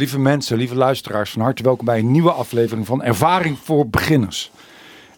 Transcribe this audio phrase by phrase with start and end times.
[0.00, 4.50] Lieve mensen, lieve luisteraars, van harte welkom bij een nieuwe aflevering van Ervaring voor Beginners.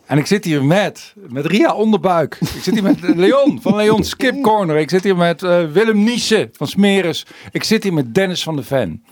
[0.07, 2.37] En ik zit hier met, met Ria Onderbuik.
[2.41, 4.77] Ik zit hier met Leon van Leon Skip Corner.
[4.77, 7.27] Ik zit hier met uh, Willem Niesen van Smeres.
[7.51, 9.05] Ik zit hier met Dennis van de Ven.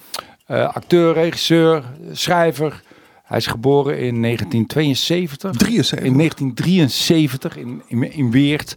[0.48, 2.82] Uh, acteur, regisseur, schrijver.
[3.24, 5.50] Hij is geboren in 1972.
[5.50, 5.98] 73.
[5.98, 8.76] In 1973 in, in, in Weert.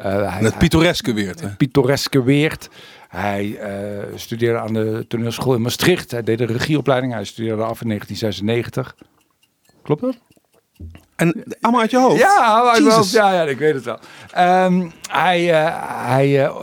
[0.00, 1.40] Uh, het pittoreske Weert.
[1.40, 2.68] Het pittoreske Weert.
[3.12, 6.10] Hij uh, studeerde aan de toneelschool in Maastricht.
[6.10, 7.12] Hij deed de regieopleiding.
[7.12, 8.96] Hij studeerde af in 1996.
[9.82, 10.18] Klopt dat?
[11.16, 12.18] En allemaal uit je hoofd?
[12.20, 13.10] Ja, uit mijn hoofd.
[13.10, 13.98] Ja, ja, ik weet het wel.
[14.64, 15.64] Um, hij...
[15.64, 16.54] Uh, hij uh,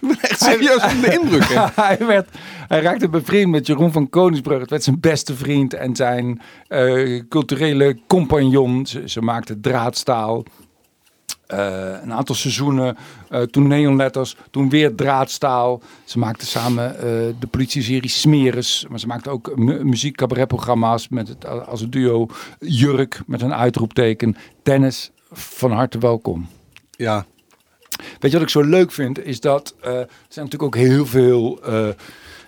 [0.00, 1.44] ik ben echt serieus van de indruk.
[1.74, 2.28] hij, werd,
[2.68, 4.60] hij raakte bevriend met Jeroen van Koningsbrug.
[4.60, 8.86] Het werd zijn beste vriend en zijn uh, culturele compagnon.
[8.86, 10.44] Ze, ze maakten draadstaal.
[11.54, 12.96] Uh, een aantal seizoenen,
[13.30, 15.82] uh, toen neonletters, toen weer draadstaal.
[16.04, 17.00] Ze maakten samen uh,
[17.38, 22.26] de politieserie Smeres, maar ze maakten ook mu muziek cabaretprogramma's met het, als een duo
[22.58, 24.36] Jurk met een uitroepteken.
[24.62, 26.48] Dennis, van harte welkom.
[26.90, 27.26] Ja.
[28.18, 31.60] Weet je wat ik zo leuk vind, is dat er zijn natuurlijk ook heel veel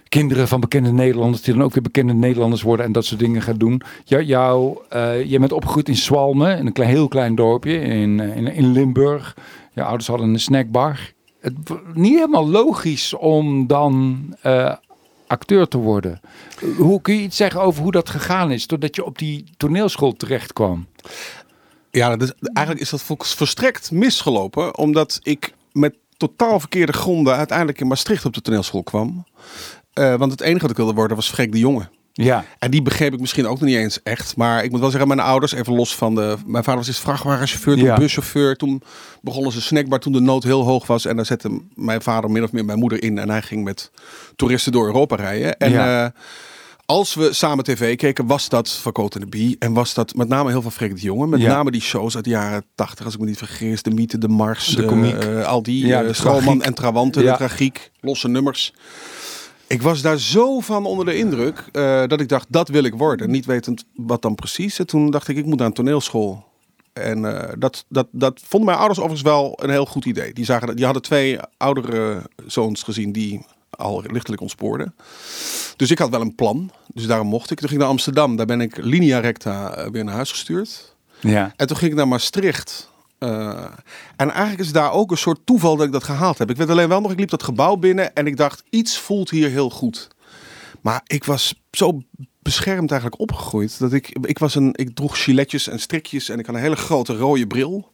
[0.09, 3.43] kinderen van bekende Nederlanders die dan ook weer bekende Nederlanders worden en dat soort dingen
[3.43, 3.83] gaan doen.
[4.05, 8.21] Jou, jou uh, je bent opgegroeid in Swalmen, in een klein, heel klein dorpje in,
[8.21, 9.37] in, in Limburg.
[9.75, 11.13] Je ouders hadden een snackbar.
[11.41, 11.55] Het
[11.95, 14.75] niet helemaal logisch om dan uh,
[15.27, 16.21] acteur te worden.
[16.77, 20.13] Hoe kun je iets zeggen over hoe dat gegaan is, doordat je op die toneelschool
[20.13, 20.87] terecht kwam?
[21.91, 27.87] Ja, dus eigenlijk is dat verstrekt misgelopen, omdat ik met totaal verkeerde gronden uiteindelijk in
[27.87, 29.25] Maastricht op de toneelschool kwam.
[29.99, 31.89] Uh, want het enige wat ik wilde worden was Freek de Jonge.
[32.13, 32.45] Ja.
[32.59, 34.37] En die begreep ik misschien ook nog niet eens echt.
[34.37, 36.37] Maar ik moet wel zeggen, mijn ouders, even los van de...
[36.47, 37.97] Mijn vader was eerst vrachtwagenchauffeur, toen ja.
[37.97, 38.57] buschauffeur.
[38.57, 38.83] Toen
[39.23, 41.05] begonnen ze snackbar toen de nood heel hoog was.
[41.05, 43.19] En daar zette mijn vader min of meer mijn moeder in.
[43.19, 43.91] En hij ging met
[44.37, 45.59] toeristen door Europa rijden.
[45.59, 46.05] En ja.
[46.05, 46.11] uh,
[46.87, 49.57] als we samen tv keken, was dat Van en de Bie.
[49.59, 51.27] En was dat met name heel veel Freek de Jonge.
[51.27, 51.49] Met ja.
[51.49, 53.83] name die shows uit de jaren tachtig, als ik me niet vergis.
[53.83, 55.25] De Mythe, de Mars, de komiek.
[55.25, 57.31] Uh, al die, ja, Schoolman en Trawante, ja.
[57.31, 58.73] de tragiek, losse nummers.
[59.69, 62.95] Ik was daar zo van onder de indruk uh, dat ik dacht, dat wil ik
[62.95, 63.31] worden.
[63.31, 64.79] Niet wetend wat dan precies.
[64.79, 66.45] En toen dacht ik, ik moet naar een toneelschool.
[66.93, 70.33] En uh, dat, dat, dat vonden mijn ouders overigens wel een heel goed idee.
[70.33, 74.95] Die, zagen, die hadden twee oudere zoons gezien die al lichtelijk ontspoorden.
[75.77, 76.71] Dus ik had wel een plan.
[76.95, 77.59] Dus daarom mocht ik.
[77.59, 78.37] Toen ging ik naar Amsterdam.
[78.37, 80.95] Daar ben ik linea recta weer naar huis gestuurd.
[81.21, 81.53] Ja.
[81.57, 82.91] En toen ging ik naar Maastricht.
[83.19, 83.65] Uh,
[84.17, 86.51] en eigenlijk is daar ook een soort toeval dat ik dat gehaald heb.
[86.51, 89.31] Ik weet alleen wel nog, ik liep dat gebouw binnen en ik dacht, iets voelt
[89.31, 90.09] hier heel goed.
[90.81, 92.01] Maar ik was zo
[92.43, 96.47] beschermd eigenlijk opgegroeid dat ik, ik was een, ik droeg giletjes en strikjes en ik
[96.47, 97.93] had een hele grote rode bril.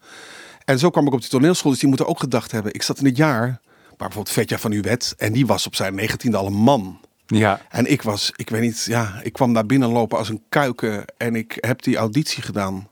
[0.64, 2.74] En zo kwam ik op die toneelschool, dus die moeten ook gedacht hebben.
[2.74, 5.94] Ik zat in het jaar, maar bijvoorbeeld Vetja van Uwet en die was op zijn
[5.94, 7.00] negentiende al een man.
[7.26, 7.60] Ja.
[7.68, 11.04] En ik was, ik weet niet, ja, ik kwam daar binnen lopen als een kuiken
[11.16, 12.88] en ik heb die auditie gedaan.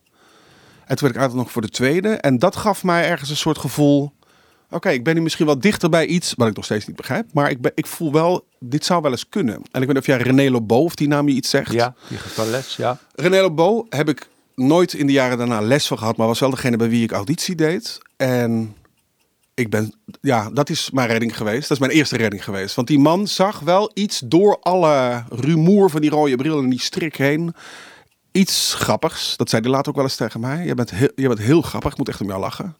[0.93, 2.09] En toen werd ik nog voor de tweede.
[2.09, 4.03] En dat gaf mij ergens een soort gevoel.
[4.03, 6.97] Oké, okay, ik ben nu misschien wel dichter bij iets wat ik nog steeds niet
[6.97, 7.27] begrijp.
[7.33, 9.55] Maar ik, ben, ik voel wel, dit zou wel eens kunnen.
[9.55, 11.73] En ik weet niet of jij René Lobo, of die naam je iets zegt.
[11.73, 12.99] Ja, die geeft wel les, ja.
[13.15, 16.17] René Lobo heb ik nooit in de jaren daarna les van gehad.
[16.17, 17.99] Maar was wel degene bij wie ik auditie deed.
[18.17, 18.77] En
[19.55, 21.69] ik ben, ja, dat is mijn redding geweest.
[21.69, 22.75] Dat is mijn eerste redding geweest.
[22.75, 26.81] Want die man zag wel iets door alle rumoer van die rode bril en die
[26.81, 27.55] strik heen
[28.33, 29.37] iets grappigs.
[29.37, 30.65] Dat zei hij later ook wel eens tegen mij.
[30.65, 32.77] Je bent heel, je bent heel grappig, ik moet echt om jou lachen.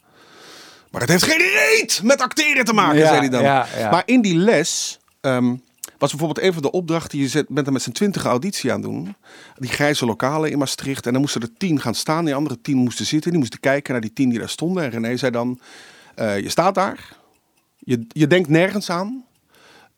[0.91, 3.43] Maar het heeft geen reet met acteren te maken, ja, zei hij dan.
[3.43, 3.91] Ja, ja.
[3.91, 5.63] Maar in die les um,
[5.99, 7.19] was bijvoorbeeld een van de opdrachten.
[7.19, 9.15] Je zet, bent er met z'n twintig auditie aan doen.
[9.55, 11.07] Die grijze lokalen in Maastricht.
[11.07, 12.25] En dan moesten er tien gaan staan.
[12.25, 13.31] Die andere tien moesten zitten.
[13.31, 14.83] Die moesten kijken naar die tien die daar stonden.
[14.83, 15.61] En René zei dan,
[16.17, 17.17] uh, je staat daar.
[17.79, 19.25] Je, je denkt nergens aan.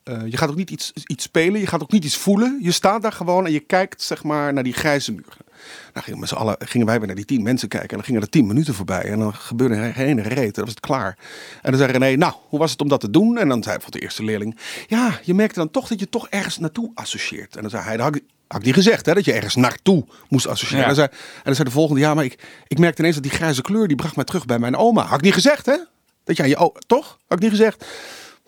[0.09, 2.59] Uh, je gaat ook niet iets, iets spelen, je gaat ook niet iets voelen.
[2.61, 5.44] Je staat daar gewoon en je kijkt zeg maar naar die grijze muren.
[5.93, 8.05] Nou gingen, met z'n allen, gingen wij weer naar die tien mensen kijken en dan
[8.05, 9.03] gingen er tien minuten voorbij.
[9.03, 11.17] En dan gebeurde er geen reet, dan was het klaar.
[11.61, 13.37] En dan zei René, nou, hoe was het om dat te doen?
[13.37, 14.57] En dan zei bijvoorbeeld de eerste leerling,
[14.87, 17.55] ja, je merkte dan toch dat je toch ergens naartoe associeert.
[17.55, 19.55] En dan zei hij, dat had ik, had ik niet gezegd, hè, dat je ergens
[19.55, 20.83] naartoe moest associëren.
[20.85, 20.89] Ja.
[20.89, 23.23] En, dan zei, en dan zei de volgende, ja, maar ik, ik merkte ineens dat
[23.23, 25.03] die grijze kleur, die bracht mij terug bij mijn oma.
[25.03, 25.77] Had ik niet gezegd, hè?
[26.23, 27.17] Dat jij, je, toch?
[27.27, 27.85] Had ik niet gezegd.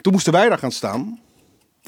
[0.02, 1.20] Toen moesten wij daar gaan staan.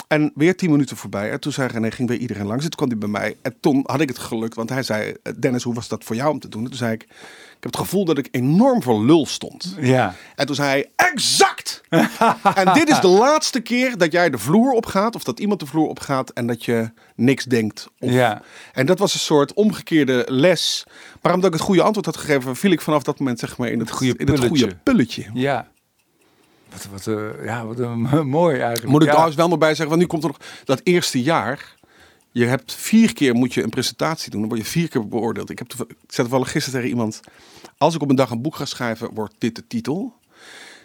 [0.08, 1.32] En weer tien minuten voorbij.
[1.32, 2.64] En toen zei René, ging weer iedereen langs.
[2.64, 3.38] En toen kwam hij bij mij.
[3.42, 5.14] En toen had ik het geluk, want hij zei...
[5.40, 6.64] Dennis, hoe was dat voor jou om te doen?
[6.64, 9.76] En toen zei ik, ik heb het gevoel dat ik enorm voor lul stond.
[9.80, 10.16] Ja.
[10.36, 11.82] En toen zei hij, exact!
[12.56, 15.16] en dit is de laatste keer dat jij de vloer opgaat...
[15.16, 17.90] of dat iemand de vloer opgaat en dat je niks denkt.
[18.00, 18.12] Of...
[18.12, 18.42] Ja.
[18.74, 20.86] En dat was een soort omgekeerde les.
[21.22, 22.56] Maar omdat ik het goede antwoord had gegeven...
[22.56, 25.26] viel ik vanaf dat moment zeg maar in het, goede in het goede pulletje.
[25.34, 25.68] Ja.
[26.72, 28.92] Wat, wat, uh, ja, wat uh, mooi eigenlijk.
[28.92, 29.12] Moet ik ja.
[29.12, 31.76] trouwens wel nog bij zeggen, want nu komt er nog dat eerste jaar.
[32.32, 34.40] je hebt vier keer moet je een presentatie doen.
[34.40, 35.50] Dan word je vier keer beoordeeld.
[35.50, 37.20] Ik, heb ik zei toevallig gisteren tegen iemand.
[37.78, 40.14] Als ik op een dag een boek ga schrijven, wordt dit de titel.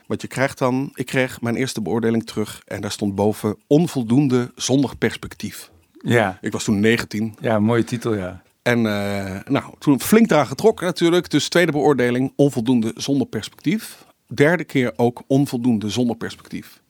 [0.07, 2.63] Want je krijgt dan, ik kreeg mijn eerste beoordeling terug.
[2.67, 5.71] En daar stond boven onvoldoende zonder perspectief.
[5.99, 6.39] Ja.
[6.41, 7.35] Ik was toen 19.
[7.41, 8.43] Ja, mooie titel, ja.
[8.63, 11.31] En eh, nou, toen flink eraan getrokken natuurlijk.
[11.31, 14.04] Dus tweede beoordeling, onvoldoende zonder perspectief.
[14.26, 16.81] Derde keer ook onvoldoende zonder perspectief.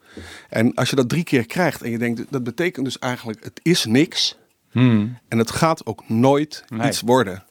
[0.48, 3.60] En als je dat drie keer krijgt en je denkt, dat betekent dus eigenlijk, het
[3.62, 4.36] is niks.
[4.70, 5.18] Hmm.
[5.28, 6.88] En het gaat ook nooit Nee.
[6.88, 7.44] iets worden.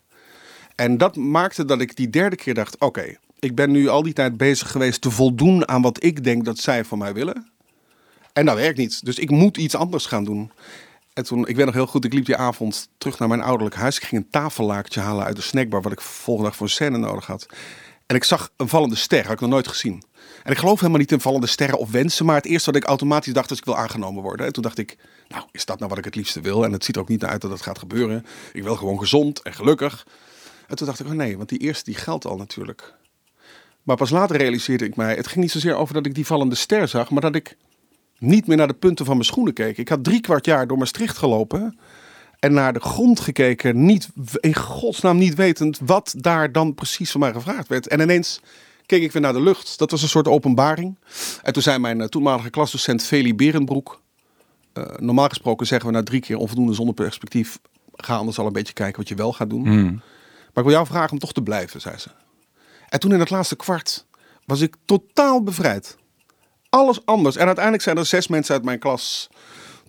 [0.74, 4.12] En dat maakte dat ik die derde keer dacht, oké, ik ben nu al die
[4.12, 7.48] tijd bezig geweest te voldoen aan wat ik denk dat zij van mij willen.
[8.32, 9.04] En dat werkt niet.
[9.04, 10.50] Dus ik moet iets anders gaan doen.
[11.12, 13.76] En toen, ik weet nog heel goed, ik liep die avond terug naar mijn ouderlijk
[13.76, 13.96] huis.
[13.96, 16.98] Ik ging een tafellaakje halen uit de snackbar, wat ik volgende dag voor een scène
[16.98, 17.46] nodig had.
[18.06, 20.02] En ik zag een vallende ster, had ik nog nooit gezien.
[20.42, 22.88] En ik geloof helemaal niet in vallende sterren of wensen, maar het eerste wat ik
[22.88, 24.46] automatisch dacht is ik wil aangenomen worden.
[24.46, 24.96] En toen dacht ik,
[25.28, 26.64] nou is dat nou wat ik het liefste wil?
[26.64, 28.26] En het ziet er ook niet naar uit dat dat gaat gebeuren.
[28.52, 30.06] Ik wil gewoon gezond en gelukkig.
[30.66, 32.94] En toen dacht ik, oh nee, want die eerste die geldt al natuurlijk.
[33.82, 36.54] Maar pas later realiseerde ik mij, het ging niet zozeer over dat ik die vallende
[36.54, 37.56] ster zag, maar dat ik
[38.18, 39.78] niet meer naar de punten van mijn schoenen keek.
[39.78, 41.78] Ik had drie kwart jaar door Maastricht gelopen
[42.38, 44.08] en naar de grond gekeken, niet,
[44.40, 47.88] in godsnaam niet wetend wat daar dan precies van mij gevraagd werd.
[47.88, 48.40] En ineens
[48.86, 49.78] keek ik weer naar de lucht.
[49.78, 50.98] Dat was een soort openbaring.
[51.42, 54.00] En toen zei mijn eh, toenmalige klasdocent Feli Berenbroek,
[54.72, 57.58] eh, normaal gesproken zeggen we na drie keer onvoldoende zonder perspectief,
[57.96, 59.66] ga anders al een beetje kijken wat je wel gaat doen.
[59.66, 59.92] Hmm.
[60.54, 62.08] Maar ik wil jou vragen om toch te blijven, zei ze.
[62.88, 64.06] En toen in het laatste kwart
[64.44, 65.96] was ik totaal bevrijd.
[66.68, 67.36] Alles anders.
[67.36, 69.28] En uiteindelijk zijn er zes mensen uit mijn klas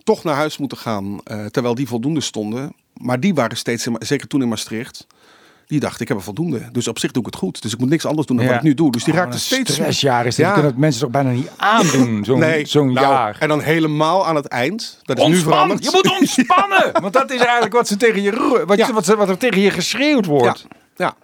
[0.06, 2.72] toch naar huis moeten gaan, eh, terwijl die voldoende stonden.
[2.96, 5.06] Maar die waren steeds, in, zeker toen in Maastricht,
[5.66, 6.68] die dachten ik heb een voldoende.
[6.72, 7.62] Dus op zich doe ik het goed.
[7.62, 8.50] Dus ik moet niks anders doen dan Ja.
[8.52, 8.90] wat ik nu doe.
[8.92, 9.72] Dus die Oh, wat een steeds...
[9.72, 10.46] stressjaar is dit.
[10.46, 10.52] Ja.
[10.52, 13.36] Kunt het mensen toch bijna niet aandoen, zo'n Nee, zo'n nou, jaar.
[13.40, 15.00] En dan helemaal aan het eind.
[15.02, 15.84] Dat is nu veranderd.
[15.84, 16.92] Je moet ontspannen.
[17.00, 19.60] Want dat is eigenlijk wat, ze tegen je, wat, je- wat, ze- wat er tegen
[19.60, 20.66] je geschreeuwd wordt.
[20.96, 21.14] Ja.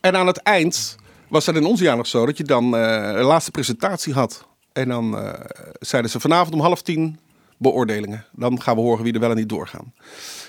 [0.00, 0.96] En aan het eind
[1.28, 2.82] was dat in ons jaar nog zo dat je dan eh,
[3.18, 4.46] een laatste presentatie had.
[4.72, 5.32] En dan eh,
[5.80, 7.18] zeiden ze vanavond om half tien
[7.62, 8.24] beoordelingen.
[8.32, 9.92] Dan gaan we horen wie er wel en niet doorgaan.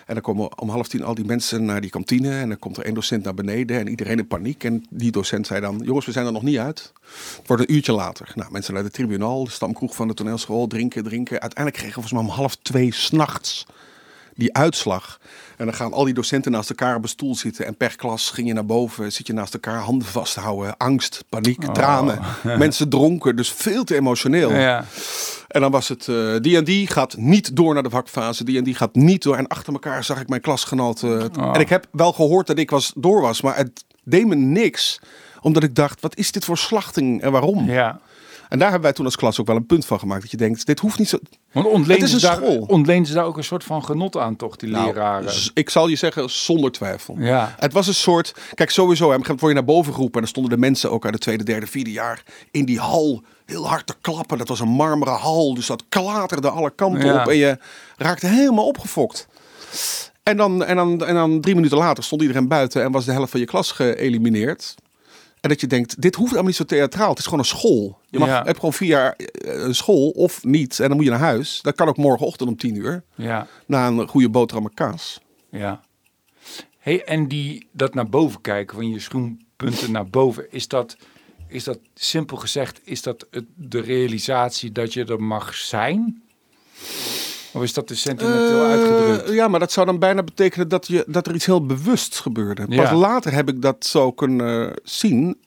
[0.05, 2.39] En dan komen om half tien al die mensen naar die kantine.
[2.39, 4.63] En dan komt er één docent naar beneden en iedereen in paniek.
[4.63, 6.93] En die docent zei dan, jongens, we zijn er nog niet uit.
[7.37, 8.31] Het wordt een uurtje later.
[8.35, 11.41] Nou, mensen naar de tribunaal, de stamkroeg van de toneelschool, drinken, drinken.
[11.41, 13.65] Uiteindelijk kregen we volgens mij om half twee s'nachts
[14.35, 15.19] die uitslag.
[15.57, 17.65] En dan gaan al die docenten naast elkaar op een stoel zitten.
[17.65, 20.77] En per klas ging je naar boven, zit je naast elkaar, handen vasthouden.
[20.77, 22.19] Angst, paniek, tranen.
[22.57, 24.53] Mensen dronken, dus veel te emotioneel.
[24.53, 24.85] Ja.
[25.47, 28.43] En dan was het, eh, die en die gaat niet door naar de vakfase.
[28.43, 29.35] Die en die gaat niet door.
[29.35, 31.31] En achter elkaar zag ik mijn klasgenoten.
[31.39, 31.55] Oh.
[31.55, 33.41] En ik heb wel gehoord dat ik was, door was.
[33.41, 34.99] Maar het deed me niks.
[35.41, 37.65] Omdat ik dacht, wat is dit voor slachting en waarom?
[37.65, 37.99] ja.
[38.53, 40.21] En daar hebben wij toen als klas ook wel een punt van gemaakt.
[40.21, 41.17] Dat je denkt, dit hoeft niet zo...
[41.51, 42.57] Want ontleent Het is een daar, school.
[42.67, 45.33] ontleent ze daar ook een soort van genot aan, toch, die Nou, leraren?
[45.53, 47.15] ik zal je zeggen, zonder twijfel.
[47.19, 47.55] Ja.
[47.59, 48.33] Het was een soort.
[48.53, 49.11] Kijk, sowieso.
[49.11, 50.13] Hè, word je naar boven geroepen.
[50.15, 52.23] En dan stonden de mensen ook uit het tweede, derde, vierde jaar.
[52.51, 54.37] in die hal heel hard te klappen.
[54.37, 55.53] Dat was een marmeren hal.
[55.53, 57.21] Dus dat klaterde alle kanten Ja.
[57.21, 57.27] op.
[57.29, 57.57] En je
[57.97, 59.27] raakte helemaal opgefokt.
[60.23, 62.83] En dan, en, dan, en dan drie minuten later stond iedereen buiten.
[62.83, 64.75] en was de helft van je klas geëlimineerd.
[65.43, 67.09] En dat je denkt, dit hoeft allemaal niet zo theatraal.
[67.09, 67.99] Het is gewoon een school.
[68.09, 68.43] Je mag, Ja.
[68.43, 70.79] hebt gewoon vier jaar eh, een school of niet.
[70.79, 71.59] En dan moet je naar huis.
[71.61, 73.03] Dat kan ook morgenochtend om tien uur.
[73.15, 75.19] Ja, Na een goede boterham met kaas.
[75.49, 75.81] ja.
[76.79, 80.97] Hey, en die, dat naar boven kijken, van je schoenpunten naar boven, is dat,
[81.47, 86.23] is dat simpel gezegd, is dat het, de realisatie dat je er mag zijn?
[87.53, 89.29] Of is dat te sentimenteel Eh, uitgedrukt?
[89.33, 92.65] Ja, maar dat zou dan bijna betekenen dat, je, dat er iets heel bewust gebeurde.
[92.65, 92.95] Pas Ja.
[92.95, 95.37] later heb ik dat zo kunnen zien.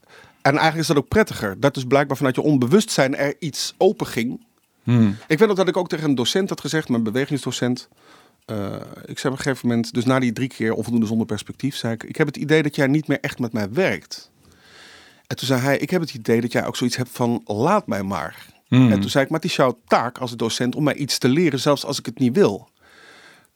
[0.43, 1.61] En eigenlijk is dat ook prettiger.
[1.61, 4.45] Dat dus blijkbaar vanuit je onbewustzijn er iets open ging.
[4.83, 5.17] Hmm.
[5.27, 7.89] Ik weet nog dat ik ook tegen een docent had gezegd, mijn bewegingsdocent.
[8.45, 11.77] eh, ik zei op een gegeven moment, dus na die drie keer onvoldoende zonder perspectief,
[11.77, 14.31] zei ik: Ik heb het idee dat jij niet meer echt met mij werkt.
[15.27, 17.87] En toen zei hij: Ik heb het idee dat jij ook zoiets hebt van: laat
[17.87, 18.47] mij maar.
[18.69, 18.93] Hmm.
[18.93, 21.29] En toen zei ik: Maar het is jouw taak als docent om mij iets te
[21.29, 22.69] leren, zelfs als ik het niet wil.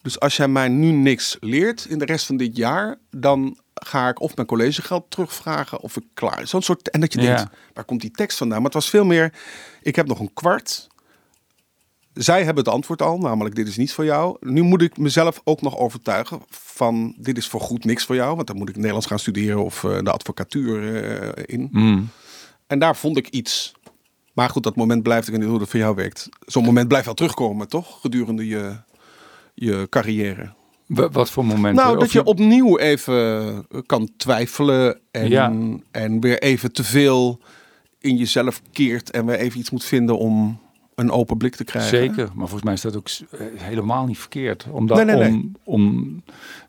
[0.02, 4.08] Dus als jij mij nu niks leert in de rest van dit jaar, dan ga
[4.08, 6.46] ik of mijn collegegeld terugvragen of ik klaar.
[6.46, 6.90] Zo'n soort.
[6.90, 7.36] En dat je Ja.
[7.36, 8.56] denkt: waar komt die tekst vandaan?
[8.56, 9.32] Maar het was veel meer:
[9.82, 10.88] ik heb nog een kwart.
[12.12, 14.36] Zij hebben het antwoord al, namelijk dit is niet voor jou.
[14.40, 18.34] Nu moet ik mezelf ook nog overtuigen van dit is voor goed niks voor jou.
[18.36, 21.68] Want dan moet ik Nederlands gaan studeren of eh, de advocatuur eh, in.
[21.72, 22.08] Hmm.
[22.66, 23.72] En daar vond ik iets.
[24.40, 26.28] Maar goed, dat moment blijft, ik weet niet hoe dat voor jou werkt.
[26.46, 28.00] Zo'n moment blijft wel terugkomen, toch?
[28.00, 28.76] Gedurende je,
[29.54, 30.52] je carrière.
[30.86, 31.84] Wa- Wat voor momenten?
[31.84, 35.52] Nou, dat je opnieuw even kan twijfelen en, Ja.
[35.90, 37.40] en weer even te veel
[37.98, 40.58] in jezelf keert en weer even iets moet vinden om
[40.94, 41.90] een open blik te krijgen.
[41.98, 44.66] Zeker, maar volgens mij is dat ook eh, helemaal niet verkeerd.
[44.70, 45.30] Om, dat, Nee, nee, nee.
[45.30, 46.22] om, om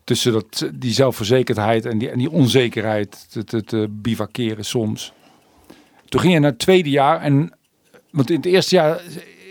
[0.04, 5.14] tussen dat, die zelfverzekerdheid en die, en die onzekerheid te, te, te bivakeren soms.
[6.06, 7.54] Toen ging je naar het tweede jaar en...
[8.12, 9.02] Want in het eerste jaar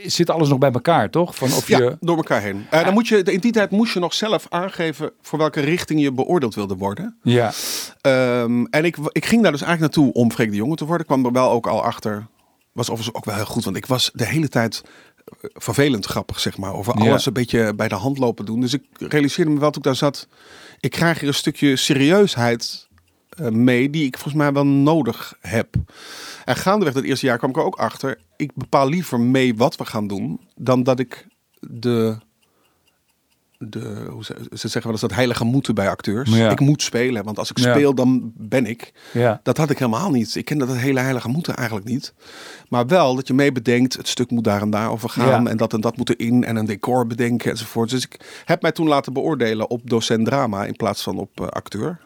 [0.04, 1.34] zit alles nog bij elkaar, toch?
[1.34, 1.96] Van of Ja, je...
[2.00, 2.66] door elkaar heen.
[2.70, 6.00] Eh, dan moet je, in die tijd moest je nog zelf aangeven voor welke richting
[6.00, 7.16] je beoordeeld wilde worden.
[7.22, 7.52] Ja,
[8.00, 11.00] Ehm, en ik, ik ging daar dus eigenlijk naartoe om Freek de Jonge te worden.
[11.00, 12.26] Ik kwam er wel ook al achter.
[12.72, 14.82] Was overigens ook wel heel goed, want ik was de hele tijd
[15.24, 16.74] eh, vervelend grappig, zeg maar.
[16.74, 17.08] Over Ja.
[17.08, 18.60] alles een beetje bij de hand lopen doen.
[18.60, 20.28] Dus ik realiseerde me wel toen ik daar zat.
[20.80, 22.88] Ik krijg hier een stukje serieusheid
[23.50, 25.74] mee die ik volgens mij wel nodig heb.
[26.44, 28.18] En gaandeweg dat eerste jaar kwam ik er ook achter.
[28.36, 31.26] Ik bepaal liever mee wat we gaan doen dan dat ik
[31.60, 32.18] de
[33.68, 36.30] de, hoe ze, ze zeggen wel eens dat heilige moeten bij acteurs.
[36.30, 36.50] Ja.
[36.50, 37.72] Ik moet spelen, want als ik Ja.
[37.74, 38.92] speel, dan ben ik.
[39.12, 40.34] ja, Dat had ik helemaal niet.
[40.34, 42.14] Ik ken dat hele heilige moeten eigenlijk niet.
[42.68, 45.48] Maar wel dat je mee bedenkt, het stuk moet daar en daar over gaan.
[45.48, 47.90] En dat en dat moet erin en een decor bedenken enzovoort.
[47.90, 51.46] Dus ik heb mij toen laten beoordelen op docent drama in plaats van op eh,
[51.46, 52.00] acteur.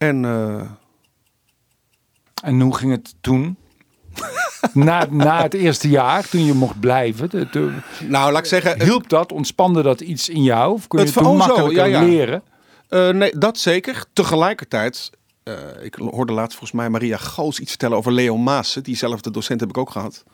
[0.00, 0.62] En eh,
[2.42, 3.56] En hoe ging het toen?
[4.72, 7.74] na, na het eerste jaar, toen je mocht blijven, de, de-
[8.08, 10.72] nou, laat ik zeggen, hielp dat, ontspande dat iets in jou?
[10.72, 12.06] Of kon je Het het toen zo, makkelijker ja, ja.
[12.06, 12.42] leren?
[12.88, 14.04] Eh, nee, dat zeker.
[14.12, 15.10] Tegelijkertijd,
[15.42, 18.82] eh, ik hoorde laatst volgens mij Maria Goos iets vertellen over Leo Maassen.
[18.82, 20.24] Diezelfde docent heb ik ook gehad.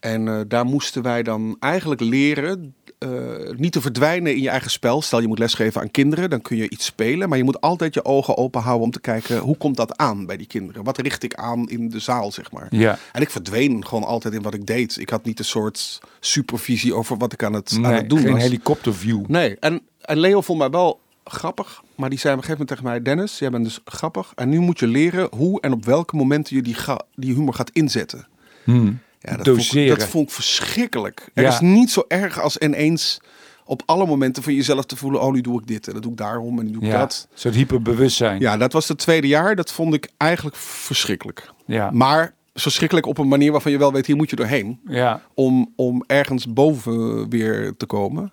[0.00, 3.10] En daar moesten wij dan eigenlijk leren eh,
[3.56, 5.02] niet te verdwijnen in je eigen spel.
[5.02, 7.28] Stel je moet lesgeven aan kinderen, dan kun je iets spelen.
[7.28, 10.26] Maar je moet altijd je ogen open houden om te kijken hoe komt dat aan
[10.26, 10.84] bij die kinderen.
[10.84, 12.66] Wat richt ik aan in de zaal, zeg maar.
[12.70, 14.96] Ja, En ik verdween gewoon altijd in wat ik deed.
[14.98, 18.32] Ik had niet een soort supervisie over wat ik aan het, aan het doen geen
[18.32, 18.42] was.
[18.42, 19.26] helikopterview.
[19.26, 21.82] Nee, en, en Leo vond mij wel grappig.
[21.96, 23.14] Maar die zei op een gegeven moment tegen mij...
[23.14, 24.32] Dennis, jij bent dus grappig.
[24.34, 27.54] En nu moet je leren hoe en op welke momenten je die, ga- die humor
[27.54, 28.26] gaat inzetten.
[28.64, 28.98] Hmm.
[29.30, 29.98] Ja, dat, vond ik, Doseren.
[29.98, 31.28] dat vond ik verschrikkelijk.
[31.34, 31.48] Er Ja.
[31.48, 33.20] is niet zo erg als ineens
[33.64, 35.20] op alle momenten van jezelf te voelen...
[35.20, 36.98] oh, nu doe ik dit en dat doe ik daarom en nu doe ik Ja,
[36.98, 37.28] dat.
[37.32, 38.40] een soort hyperbewustzijn.
[38.40, 39.56] Ja, dat was het tweede jaar.
[39.56, 41.50] Dat vond ik eigenlijk verschrikkelijk.
[41.66, 41.90] Ja.
[41.90, 44.06] Maar verschrikkelijk op een manier waarvan je wel weet...
[44.06, 45.22] hier moet je doorheen ja.
[45.34, 48.32] om, om ergens boven weer te komen.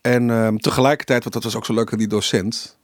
[0.00, 2.78] En ehm, tegelijkertijd, want dat was ook zo leuk aan die docent.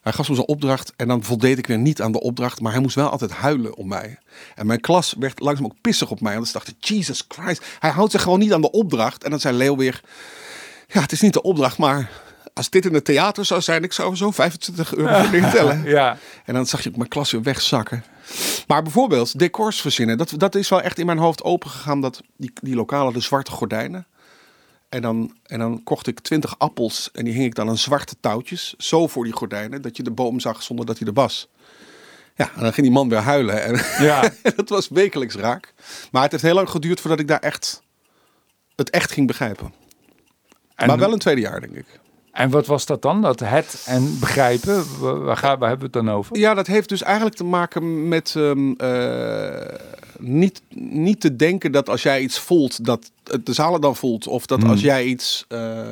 [0.00, 2.60] Hij gaf soms een opdracht en dan voldeed ik weer niet aan de opdracht.
[2.60, 4.18] Maar hij moest wel altijd huilen om mij.
[4.54, 6.34] En mijn klas werd langzaam ook pissig op mij.
[6.34, 9.24] Want ze dachten, Jesus Christ, hij houdt zich gewoon niet aan de opdracht.
[9.24, 10.00] En dan zei Leo weer,
[10.88, 12.10] ja, het is niet de opdracht, maar...
[12.54, 15.82] Als dit in het theater zou zijn, ik zou zo 25 euro voor dingen tellen.
[15.88, 16.18] Ja.
[16.44, 18.04] En dan zag je ook mijn klas weer wegzakken.
[18.66, 20.18] Maar bijvoorbeeld decors verzinnen.
[20.18, 22.00] Dat, dat is wel echt in mijn hoofd opengegaan.
[22.00, 24.06] Dat die, die lokale, de zwarte gordijnen.
[24.90, 27.10] En dan, en dan kocht ik 20 appels.
[27.12, 28.74] En die hing ik dan aan zwarte touwtjes.
[28.78, 29.82] Zo voor die gordijnen.
[29.82, 31.48] Dat je de boom zag zonder dat hij er was.
[32.34, 33.62] Ja, en dan ging die man weer huilen.
[33.62, 33.74] En
[34.06, 34.30] Ja.
[34.56, 35.72] dat was wekelijks raak.
[36.12, 37.82] Maar het heeft heel lang geduurd voordat ik daar echt
[38.76, 39.72] het echt ging begrijpen.
[40.74, 42.00] En, maar wel een tweede jaar, denk ik.
[42.32, 43.22] en wat was dat dan?
[43.22, 45.00] Dat het en begrijpen?
[45.00, 46.38] Waar, waar, gaan- waar hebben we het dan over?
[46.38, 49.74] Ja, dat heeft dus eigenlijk te maken met ehm, eh,
[50.20, 54.26] niet, niet te denken dat als jij iets voelt, dat het de zalen dan voelt.
[54.26, 55.86] Of dat als jij iets eh,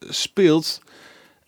[0.00, 0.80] speelt,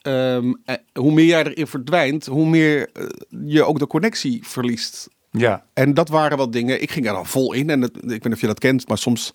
[0.03, 3.07] ehm, eh, hoe meer jij erin verdwijnt, hoe meer eh,
[3.47, 5.09] je ook de connectie verliest.
[5.31, 5.65] Ja.
[5.73, 6.83] En dat waren wat dingen.
[6.83, 7.71] Ik ging er dan vol in.
[7.71, 9.33] En het, ik weet niet of je dat kent, maar soms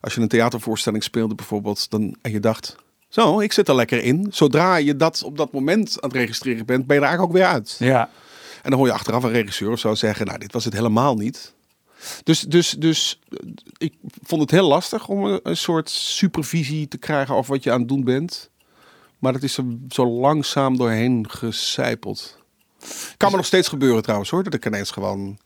[0.00, 2.76] als je een theatervoorstelling speelde bijvoorbeeld, dan en je dacht,
[3.08, 4.26] zo, ik zit er lekker in.
[4.30, 7.42] Zodra je dat op dat moment aan het registreren bent, ben je er eigenlijk ook
[7.42, 7.76] weer uit.
[7.78, 8.10] Ja.
[8.62, 11.16] En dan hoor je achteraf een regisseur of zo zeggen, nou, dit was het helemaal
[11.16, 11.54] niet.
[12.22, 13.20] Dus, dus, dus
[13.76, 17.78] ik vond het heel lastig om een, soort supervisie te krijgen over wat je aan
[17.78, 18.50] het doen bent.
[19.18, 22.38] Maar dat is er zo langzaam doorheen gecijpeld.
[23.16, 24.42] Kan me nog steeds gebeuren trouwens hoor.
[24.42, 25.38] Dat ik ineens gewoon...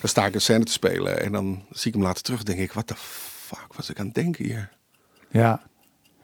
[0.00, 2.42] Dan sta ik een scène te spelen en dan zie ik hem later terug.
[2.42, 4.70] denk ik, wat de fuck was ik aan het denken hier?
[5.30, 5.62] Ja,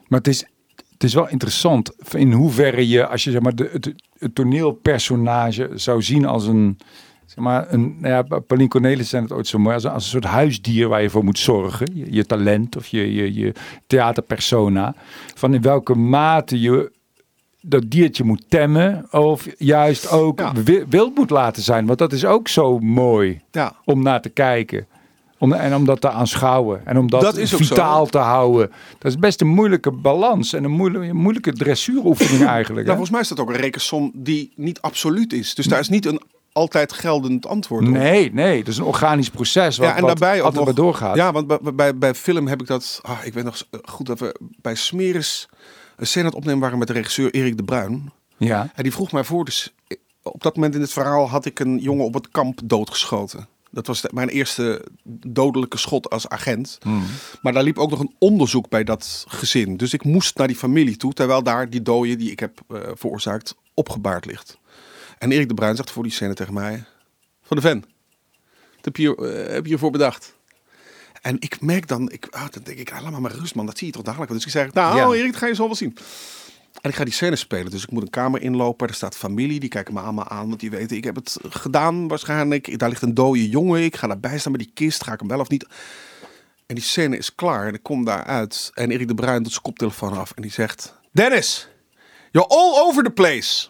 [0.09, 0.45] maar het is,
[0.93, 3.95] het is wel interessant in hoeverre je, als je zeg maar, het,
[4.33, 6.79] toneelpersonage zou zien als een,
[7.37, 10.11] maar, een, nou ja, Pauline Cornelis zijn het ooit zo mooi, als een, als een
[10.11, 11.87] soort huisdier waar je voor moet zorgen.
[11.95, 13.53] Je, je talent of je, je, je
[13.87, 14.95] theaterpersona.
[15.35, 16.93] Van in welke mate je
[17.63, 20.53] dat diertje moet temmen of juist ook Ja.
[20.89, 21.87] wild moet laten zijn.
[21.87, 24.87] Want dat is ook zo mooi Ja, om naar te kijken.
[25.39, 26.87] Om, en om dat te aanschouwen.
[26.87, 28.71] En om dat, is vitaal te houden.
[28.99, 30.53] Dat is best een moeilijke balans.
[30.53, 32.87] En een moeilijke, moeilijke dressuuroefening eigenlijk.
[32.87, 33.07] nou, hè?
[33.07, 35.55] volgens mij is dat ook een rekensom die niet absoluut is.
[35.55, 36.21] Dus daar is niet een
[36.61, 37.91] altijd geldend antwoord op.
[37.93, 38.59] Nee, nee.
[38.59, 39.77] Dat is een organisch proces.
[39.77, 41.17] Wat, Ja, en wat daarbij altijd nog- maar doorgaat.
[41.17, 42.99] Ja, want bij, bij, bij film heb ik dat.
[43.03, 45.49] Ah, ik weet nog goed dat we bij Smeris
[45.97, 48.13] een scène aan het opnemen waren met de regisseur Erik de Bruin.
[48.37, 48.71] ja.
[48.75, 49.45] En die vroeg mij voor.
[49.45, 49.75] Dus
[50.23, 53.49] op dat moment in het verhaal had ik een jongen op het kamp doodgeschoten.
[53.73, 54.85] Dat was de- mijn eerste
[55.27, 56.79] dodelijke schot als agent.
[56.83, 57.03] Hmm.
[57.43, 59.77] Maar daar liep ook nog een onderzoek bij dat gezin.
[59.77, 62.81] Dus ik moest naar die familie toe, terwijl daar die dode die ik heb eh,
[62.95, 64.59] veroorzaakt opgebaard ligt.
[65.21, 66.85] En Erik de Bruin zegt voor die scène tegen mij:
[67.43, 67.85] Van de Ven,
[68.77, 70.35] wat heb je, eh, heb je bedacht?
[71.23, 73.67] En ik merk dan, ik, ah, dan denk ik, ah, laat maar maar rust man,
[73.67, 74.31] dat zie je toch dadelijk.
[74.33, 75.13] Dus ik zeg, nou Ja.
[75.13, 75.97] Erik, dat ga je zo wel zien.
[76.81, 78.89] En ik ga die scène spelen, dus ik moet een kamer inlopen.
[78.89, 82.09] Er staat familie, die kijken me allemaal aan, want die weten, ik heb het gedaan
[82.09, 82.79] waarschijnlijk.
[82.79, 85.29] Daar ligt een dode jongen, ik ga daarbij staan bij die kist, ga ik hem
[85.29, 85.67] wel of niet?
[86.67, 89.65] En die scène is klaar en ik kom daaruit en Erik de Bruin doet zijn
[89.65, 91.69] koptelefoon af en die zegt, Dennis,
[92.31, 93.69] you're all over the place.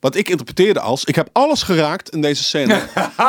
[0.00, 2.80] Wat ik interpreteerde als, ik heb alles geraakt in deze scène.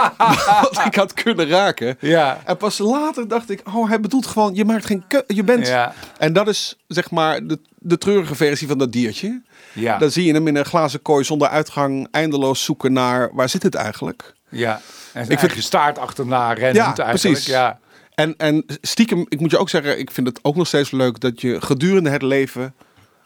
[0.72, 1.98] wat ik had kunnen raken.
[2.00, 2.42] Ja.
[2.46, 5.68] En pas later dacht ik, oh, hij bedoelt gewoon, je maakt geen keu- je bent.
[5.68, 5.94] Ja.
[6.18, 9.42] En dat is zeg maar de, de treurige versie van dat diertje.
[9.74, 9.98] Ja.
[9.98, 13.63] Dan zie je hem in een glazen kooi zonder uitgang, eindeloos zoeken naar waar zit
[13.63, 14.34] het eigenlijk.
[14.50, 14.82] Ja.
[15.13, 17.20] En Ik vind- vind staart achterna rennend Ja, eigenlijk.
[17.22, 17.46] precies.
[17.46, 17.80] Ja.
[18.16, 21.20] En, en stiekem, ik moet je ook zeggen, ik vind het ook nog steeds leuk
[21.20, 22.74] dat je gedurende het leven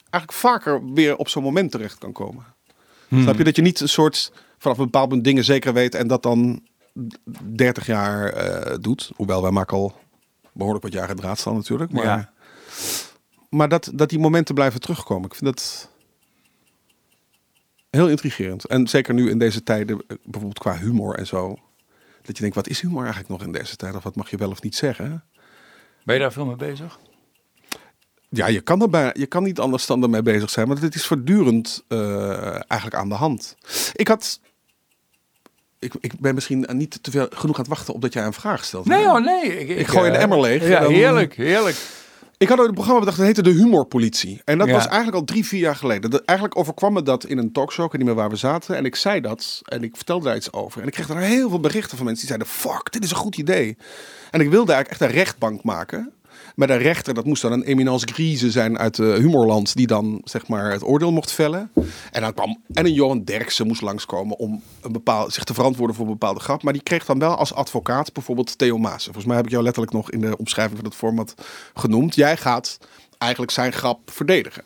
[0.10, 2.54] eigenlijk vaker weer op zo'n moment terecht kan komen.
[3.08, 3.22] Hmm.
[3.22, 6.08] Snap je dat je niet een soort vanaf een bepaald punt dingen zeker weet en
[6.08, 6.64] dat dan
[7.44, 9.12] 30 jaar eh, doet.
[9.16, 9.96] Hoewel wij maken al
[10.54, 11.92] behoorlijk wat jaren draad staan natuurlijk.
[11.92, 12.32] Maar, Ja.
[13.50, 15.26] maar dat, dat die momenten blijven terugkomen.
[15.26, 15.90] Ik vind dat
[17.90, 18.66] heel intrigerend.
[18.66, 21.56] En zeker nu in deze tijden, eh, bijvoorbeeld qua humor en zo.
[22.22, 23.96] Dat je denkt, wat is humor eigenlijk nog in deze tijd?
[23.96, 25.24] Of wat mag je wel of niet zeggen?
[26.04, 27.00] Ben je daar veel mee bezig?
[28.36, 30.68] Ja, je kan, erbij, je kan niet anders dan ermee bezig zijn.
[30.68, 33.56] Maar het is voortdurend eh, eigenlijk aan de hand.
[33.94, 34.40] Ik had...
[35.80, 38.34] Ik, ik ben misschien niet te veel genoeg aan het wachten op dat jij een
[38.34, 38.86] vraag stelt.
[38.86, 39.60] Nee hoor, nee.
[39.60, 41.76] Ik, Ik gooi een eh, emmer leeg Ja, dan- heerlijk, heerlijk.
[42.38, 44.42] Ik had ooit een programma bedacht, dat heette De Humorpolitie.
[44.46, 44.74] En dat Ja.
[44.74, 46.10] was eigenlijk al drie, vier jaar geleden.
[46.12, 48.76] Dat, eigenlijk overkwam me dat in een talkshow, ik weet niet meer waar we zaten.
[48.76, 50.82] En ik zei dat en ik vertelde daar iets over.
[50.82, 53.16] En ik kreeg daar heel veel berichten van mensen die zeiden, fuck, dit is een
[53.18, 53.78] goed idee.
[54.32, 56.12] En ik wilde eigenlijk echt een rechtbank maken.
[56.56, 60.22] Met een rechter, dat moest dan een eminence grise zijn uit de humorland, die dan
[60.24, 61.72] zeg maar het oordeel mocht vellen.
[62.12, 66.06] En dan kwam en een Johan Derksen moest langskomen om een zich te verantwoorden voor
[66.06, 66.64] een bepaalde grap.
[66.64, 69.14] Maar die kreeg dan wel als advocaat bijvoorbeeld Theo Maassen.
[69.14, 71.36] Volgens mij heb ik jou letterlijk nog in de omschrijving van het format
[71.74, 72.16] genoemd.
[72.16, 72.78] Jij gaat
[73.18, 74.64] eigenlijk zijn grap verdedigen.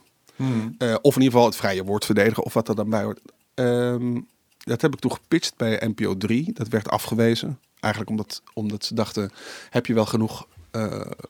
[0.78, 3.20] Eh, of in ieder geval het vrije woord verdedigen, of wat er dan bij hoort.
[3.54, 4.20] Ehm,
[4.58, 6.54] dat heb ik toen gepitcht bij NPO 3.
[6.54, 7.60] Dat werd afgewezen.
[7.80, 9.32] Eigenlijk omdat, omdat ze dachten,
[9.70, 10.59] heb je wel genoeg eh,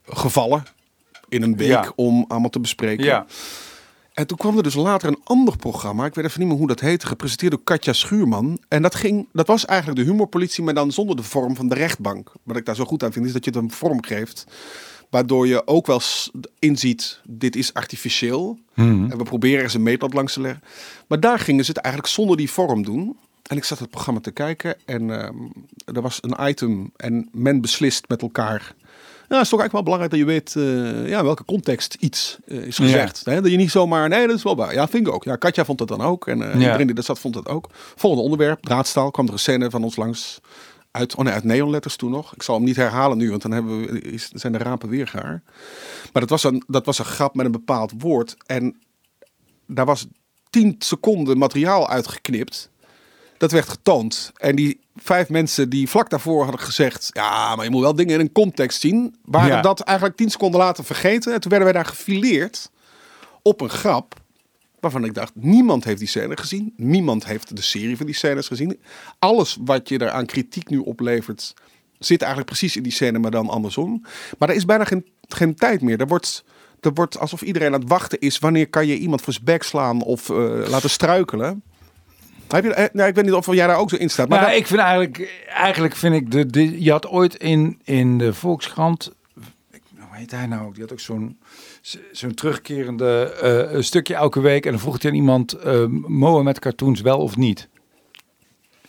[0.05, 0.63] gevallen
[1.29, 1.91] in een week Ja.
[1.95, 3.05] om allemaal te bespreken.
[3.05, 3.25] Ja.
[4.13, 6.05] En toen kwam er dus later een ander programma.
[6.05, 7.07] Ik weet even niet meer hoe dat heette.
[7.07, 8.59] Gepresenteerd door Katja Schuurman.
[8.67, 11.75] En dat, ging, dat was eigenlijk de humorpolitie, maar dan zonder de vorm van de
[11.75, 12.31] rechtbank.
[12.43, 14.43] Wat ik daar zo goed aan vind, is dat je het een vorm geeft.
[15.09, 16.01] Waardoor je ook wel
[16.59, 18.57] inziet, dit is artificieel.
[19.09, 20.63] En we proberen er een meetlat langs te leggen.
[21.07, 23.17] Maar daar gingen ze het eigenlijk zonder die vorm doen.
[23.47, 25.35] En ik zat het programma te kijken en ehm,
[25.95, 28.75] er was een item en men beslist met elkaar.
[29.29, 32.37] Ja, het is toch eigenlijk wel belangrijk dat je weet eh, ja, welke context iets
[32.47, 33.21] eh, is gezegd.
[33.25, 33.41] Hè?
[33.41, 34.73] Dat je niet zomaar, nee, dat is wel waar.
[34.73, 35.23] Ja, vind ik ook.
[35.23, 36.27] Ja, Katja vond dat dan ook.
[36.27, 36.59] En eh, Ja.
[36.59, 37.69] iedereen die dat zat, vond dat ook.
[37.95, 40.39] Volgende onderwerp, draadstaal, kwam er een scène van ons langs.
[40.91, 42.33] Uit, oh nee, uit neonletters toen nog.
[42.35, 45.07] Ik zal hem niet herhalen nu, want dan hebben we, is, zijn de rapen weer
[45.07, 45.41] gaar.
[46.13, 48.35] Maar dat was, een, dat was een grap met een bepaald woord.
[48.45, 48.79] En
[49.67, 50.07] daar was
[50.49, 52.69] 10 seconden materiaal uitgeknipt.
[53.39, 54.31] Dat werd getoond.
[54.35, 57.09] En die vijf mensen die vlak daarvoor hadden gezegd...
[57.13, 59.15] ja, maar je moet wel dingen in een context zien...
[59.25, 59.61] waren Ja.
[59.61, 61.33] dat eigenlijk 10 seconden later vergeten.
[61.33, 62.69] En toen werden wij daar gefileerd
[63.41, 64.13] op een grap...
[64.79, 66.73] waarvan ik dacht, niemand heeft die scène gezien.
[66.77, 68.79] Niemand heeft de serie van die scènes gezien.
[69.19, 71.53] Alles wat je er aan kritiek nu oplevert...
[71.99, 74.05] zit eigenlijk precies in die scène, maar dan andersom.
[74.37, 75.99] Maar er is bijna geen, geen tijd meer.
[75.99, 76.43] Er wordt...
[76.79, 78.39] Er wordt alsof iedereen aan het wachten is.
[78.39, 80.35] Wanneer kan je iemand voor zijn bek slaan of eh,
[80.67, 81.63] laten struikelen?
[82.51, 84.29] Heb je, eh, nou, ik weet niet of jij daar ook zo in staat.
[84.29, 88.17] Maar dat- ik vind eigenlijk, eigenlijk vind ik de, de je had ooit in, in
[88.17, 89.11] de Volkskrant,
[89.71, 90.71] ik, hoe heet hij nou?
[90.73, 91.37] Die had ook zo'n
[92.11, 93.37] zo'n terugkerende
[93.71, 95.57] een stukje elke week en dan vroeg hij aan iemand,
[96.07, 97.67] mowen met cartoons wel of niet?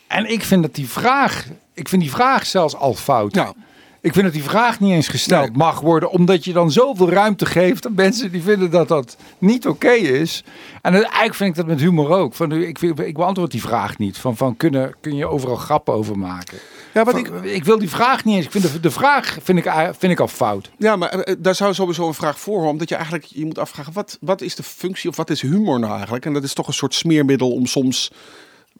[0.06, 3.34] En ik vind dat die vraag, ik vind die vraag zelfs al fout.
[3.34, 3.54] Ja.
[4.02, 5.56] Ik vind dat die vraag niet eens gesteld Nee.
[5.56, 9.66] mag worden, omdat je dan zoveel ruimte geeft aan mensen die vinden dat dat niet
[9.66, 10.44] oké is.
[10.82, 12.34] En eigenlijk vind ik dat met humor ook.
[12.34, 14.18] Van, ik, ik beantwoord die vraag niet.
[14.18, 16.58] Van, van kunnen, kun je overal grappen over maken?
[16.94, 18.44] Ja, Van, ik, ik, wil die vraag niet eens.
[18.44, 20.70] Ik vind de, de vraag vind ik, vind ik al fout.
[20.78, 22.70] ja, maar eh, daar zou sowieso een vraag voor horen.
[22.70, 25.78] Omdat je eigenlijk je moet afvragen, wat, wat is de functie of wat is humor
[25.80, 26.26] nou eigenlijk?
[26.26, 28.10] En dat is toch een soort smeermiddel om soms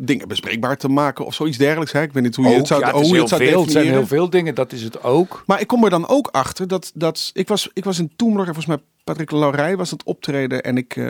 [0.03, 1.93] dingen bespreekbaar te maken of zoiets dergelijks.
[1.93, 2.03] Hè?
[2.03, 3.71] Ik weet niet hoe je het zou, ja, hoe is je het zou veel, het
[3.71, 4.55] zijn heel veel dingen.
[4.55, 5.43] Dat is het ook.
[5.47, 8.47] Maar ik kom er dan ook achter dat, dat ik, was, ik was in Toemler
[8.47, 10.63] en volgens mij Patrick Laurij was het optreden.
[10.63, 11.07] En ik, eh,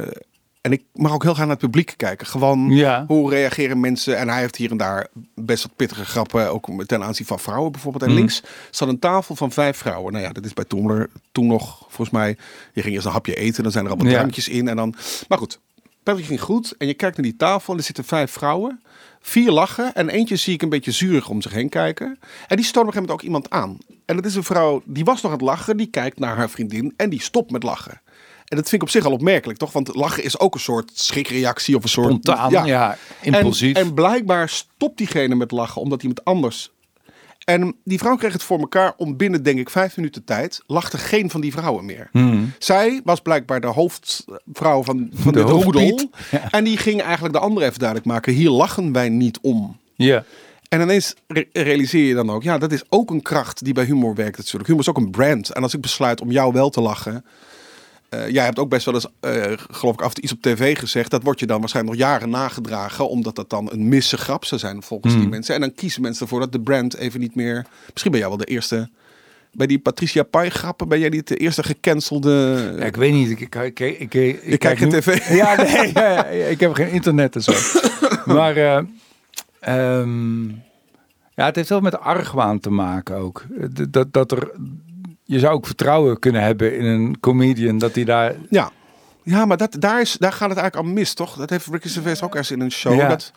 [0.61, 2.26] en ik mag ook heel graag naar het publiek kijken.
[2.26, 3.05] Gewoon Ja.
[3.07, 4.16] hoe reageren mensen.
[4.18, 6.50] En hij heeft hier en daar best wat pittige grappen.
[6.53, 8.03] Ook ten aanzien van vrouwen bijvoorbeeld.
[8.03, 8.18] En Mhm.
[8.18, 10.12] links zat een tafel van vijf vrouwen.
[10.12, 12.37] Nou ja, dat is bij Toemler toen nog volgens mij.
[12.72, 13.62] Je ging eerst een hapje eten.
[13.62, 14.18] Dan zijn er allemaal Ja.
[14.18, 14.68] drankjes in.
[14.68, 14.94] En dan,
[15.29, 15.59] maar goed,
[16.03, 16.75] Patrick ging goed.
[16.79, 18.83] En je kijkt naar die tafel en er zitten vijf vrouwen.
[19.21, 22.19] Vier lachen en eentje zie ik een beetje zuurig om zich heen kijken.
[22.49, 23.79] En die stoot op een gegeven moment ook iemand aan.
[24.05, 25.77] En dat is een vrouw, die was nog aan het lachen.
[25.77, 28.01] Die kijkt naar haar vriendin en die stopt met lachen.
[28.45, 29.73] En dat vind ik op zich al opmerkelijk, toch?
[29.73, 32.07] Want lachen is ook een soort schrikreactie of een soort...
[32.07, 33.77] Spontaan, ja, impulsief.
[33.77, 36.71] En, en blijkbaar stopt diegene met lachen omdat iemand anders...
[37.44, 40.62] En die vrouw kreeg het voor elkaar om binnen, denk ik, vijf minuten tijd...
[40.66, 42.09] lachte geen van die vrouwen meer.
[42.12, 42.53] Hmm.
[42.59, 46.00] Zij was blijkbaar de hoofdvrouw van, van De dit roedel.
[46.31, 46.50] Ja.
[46.50, 48.33] En die ging eigenlijk de andere even duidelijk maken.
[48.33, 49.76] Hier lachen wij niet om.
[49.94, 50.24] ja.
[50.68, 53.85] En ineens re- realiseer je dan ook, ja, dat is ook een kracht die bij
[53.85, 54.66] humor werkt natuurlijk.
[54.66, 55.50] Humor is ook een brand.
[55.53, 57.24] En als ik besluit om jou wel te lachen.
[58.11, 60.42] Eh, jij hebt ook best wel eens, eh, geloof ik, af en toe iets op
[60.42, 61.11] tv gezegd.
[61.11, 63.09] Dat wordt je dan waarschijnlijk nog jaren nagedragen.
[63.09, 65.55] Omdat dat dan een misse grap zou zijn volgens die mensen.
[65.55, 67.66] En dan kiezen mensen ervoor dat de brand even niet meer...
[67.90, 68.88] Misschien ben jij wel de eerste...
[69.53, 72.75] Bij die Patricia Pai grappen ben jij niet de eerste gecancelde...
[72.79, 73.31] Ja, ik weet niet.
[73.31, 75.29] Ik, ik, ik, ik, ik, Je kijkt geen nu- tv.
[75.29, 77.53] Ja, nee, ja, ik heb geen internet en zo.
[78.35, 78.81] maar eh,
[79.61, 80.49] ehm,
[81.35, 83.44] ja, het heeft wel met argwaan te maken ook.
[83.90, 84.51] Dat, dat er,
[85.31, 88.35] je zou ook vertrouwen kunnen hebben in een comedian dat hij daar.
[88.49, 88.71] Ja,
[89.23, 91.37] ja maar dat, daar, is, daar gaat het eigenlijk aan mis, toch?
[91.37, 92.95] Dat heeft Ricky Gervais ook ergens in een show.
[92.95, 93.09] Ja.
[93.09, 93.33] Dat,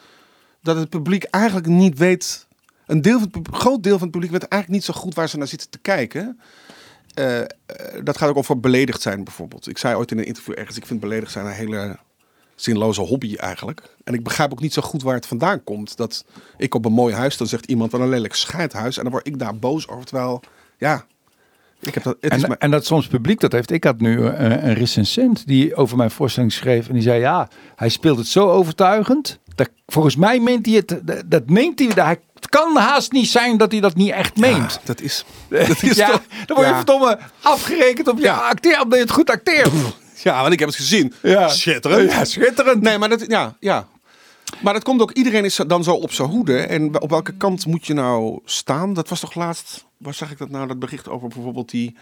[0.61, 2.47] dat het publiek eigenlijk niet weet...
[2.85, 5.29] Een deel van het, groot deel van het publiek weet eigenlijk niet zo goed waar
[5.29, 6.39] ze naar zitten te kijken.
[7.13, 7.47] Eh, eh,
[8.03, 9.67] dat gaat ook over beledigd zijn bijvoorbeeld.
[9.67, 10.77] Ik zei ooit in een interview ergens...
[10.77, 11.99] ik vind beledigd zijn een hele
[12.55, 13.95] zinloze hobby eigenlijk.
[14.03, 15.97] En ik begrijp ook niet zo goed waar het vandaan komt.
[15.97, 16.25] Dat
[16.57, 17.91] ik op een mooi huis, dan zegt iemand...
[17.91, 18.97] wat een lelijk scheidhuis.
[18.97, 20.05] En dan word ik daar boos over.
[20.05, 20.41] Terwijl,
[20.77, 21.05] ja...
[21.83, 23.71] Ik heb dat, het is En, maar, en dat soms publiek dat heeft.
[23.71, 26.87] Ik had nu een, een recensent die over mijn voorstelling schreef.
[26.87, 29.39] En die zei: Ja, hij speelt het zo overtuigend.
[29.55, 30.99] Dat, volgens mij meent hij het.
[31.03, 31.87] Dat, dat meent hij.
[31.87, 34.71] Dat, het kan haast niet zijn dat hij dat niet echt meent.
[34.73, 35.25] Ja, dat is...
[35.49, 36.75] Dat is ja, toch- dan word je ja.
[36.75, 39.71] verdomme afgerekend op je acteer, omdat je het goed acteert.
[40.23, 41.13] Ja, want ik heb het gezien.
[41.21, 41.47] Ja.
[41.47, 42.11] Schitterend.
[42.11, 42.81] Ja, schitterend.
[42.81, 43.87] Nee, maar dat, ja, ja.
[44.61, 46.57] Maar dat komt ook, iedereen is dan zo op zijn hoede.
[46.57, 48.93] En op welke kant moet je nou staan?
[48.93, 51.95] Dat was toch laatst, waar zag ik dat nou, dat bericht over bijvoorbeeld die...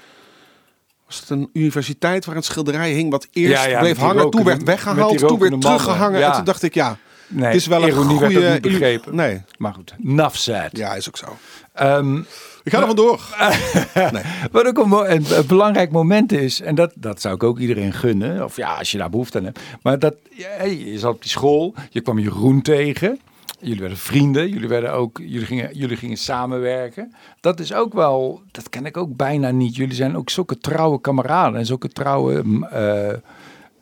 [1.05, 4.43] Was het een universiteit waar een schilderij hing wat eerst Ja, ja, bleef hangen, toen
[4.43, 5.59] werd weggehaald, toen mannen.
[5.59, 6.19] teruggehangen.
[6.19, 6.27] Ja.
[6.29, 8.39] En toen dacht ik, ja, Nee, het is wel een goede...
[8.39, 9.15] werd niet begrepen.
[9.15, 10.77] Nee, Maar goed, naf said.
[10.77, 11.37] ja, is ook zo.
[11.73, 12.17] Ehm,
[12.63, 13.21] Ik ga er vandoor.
[14.11, 14.23] nee.
[14.51, 17.59] wat ook een, mo- een, een belangrijk moment is, en dat, dat zou ik ook
[17.59, 19.59] iedereen gunnen, of ja, als je daar behoefte aan hebt.
[19.81, 23.19] Maar dat, ja, je zat op die school, je kwam Jeroen tegen,
[23.61, 27.15] jullie werden vrienden, jullie, werden ook, jullie, gingen, jullie gingen samenwerken.
[27.39, 29.75] Dat is ook wel, dat ken ik ook bijna niet.
[29.75, 33.09] Jullie zijn ook zulke trouwe kameraden en zulke trouwe m, eh,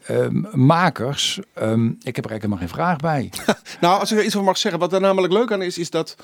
[0.06, 1.40] ehm, makers.
[1.54, 3.32] Ehm, ik heb er eigenlijk helemaal geen vraag bij.
[3.82, 5.90] Nou, als ik er iets over mag zeggen, wat er namelijk leuk aan is, is
[5.90, 6.16] dat.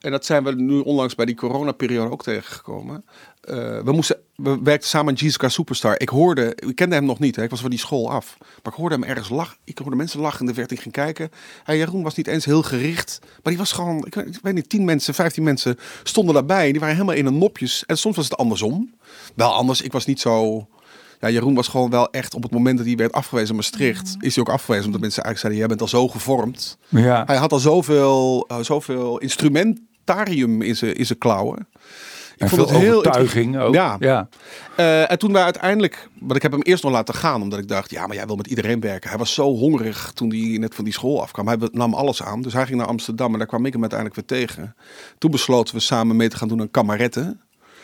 [0.00, 3.04] En dat zijn we nu onlangs bij die coronaperiode ook tegengekomen.
[3.40, 6.00] Eh, we, moesten, we werkten samen aan Jesus Superstar.
[6.00, 8.36] Ik hoorde, ik kende hem nog niet, hè, ik was van die school af.
[8.38, 9.56] Maar ik hoorde hem ergens lachen.
[9.64, 10.74] Ik hoorde mensen lachen in de verte.
[10.74, 11.30] Ik ging kijken.
[11.64, 13.18] Hij, Jeroen was niet eens heel gericht.
[13.22, 16.66] Maar die was gewoon, ik weet, ik weet niet, 10 mensen, 15 mensen stonden daarbij.
[16.66, 17.84] En die waren helemaal in een nopjes.
[17.86, 18.94] En soms was het andersom.
[19.34, 20.66] Wel anders, ik was niet zo.
[21.20, 24.16] Ja, Jeroen was gewoon wel echt op het moment dat hij werd afgewezen in Maastricht.
[24.18, 26.78] Is hij ook afgewezen omdat mensen eigenlijk zeiden: Jij bent al zo gevormd.
[26.88, 27.22] Ja.
[27.26, 29.18] Hij had al zoveel, eh, zoveel
[30.08, 31.68] instrumentarium in zijn, in zijn klauwen.
[32.36, 33.74] Ik En veel overtuiging ook.
[33.74, 33.96] Ja.
[33.98, 34.28] ja.
[34.76, 37.68] Eh, en toen wij uiteindelijk, want ik heb hem eerst nog laten gaan, omdat ik
[37.68, 39.08] dacht, ja, maar jij wil met iedereen werken.
[39.08, 41.48] Hij was zo hongerig toen hij net van die school afkwam.
[41.48, 44.20] Hij nam alles aan, dus hij ging naar Amsterdam en daar kwam ik hem uiteindelijk
[44.20, 44.74] weer tegen.
[45.18, 47.40] Toen besloten we samen mee te gaan doen aan kameretten.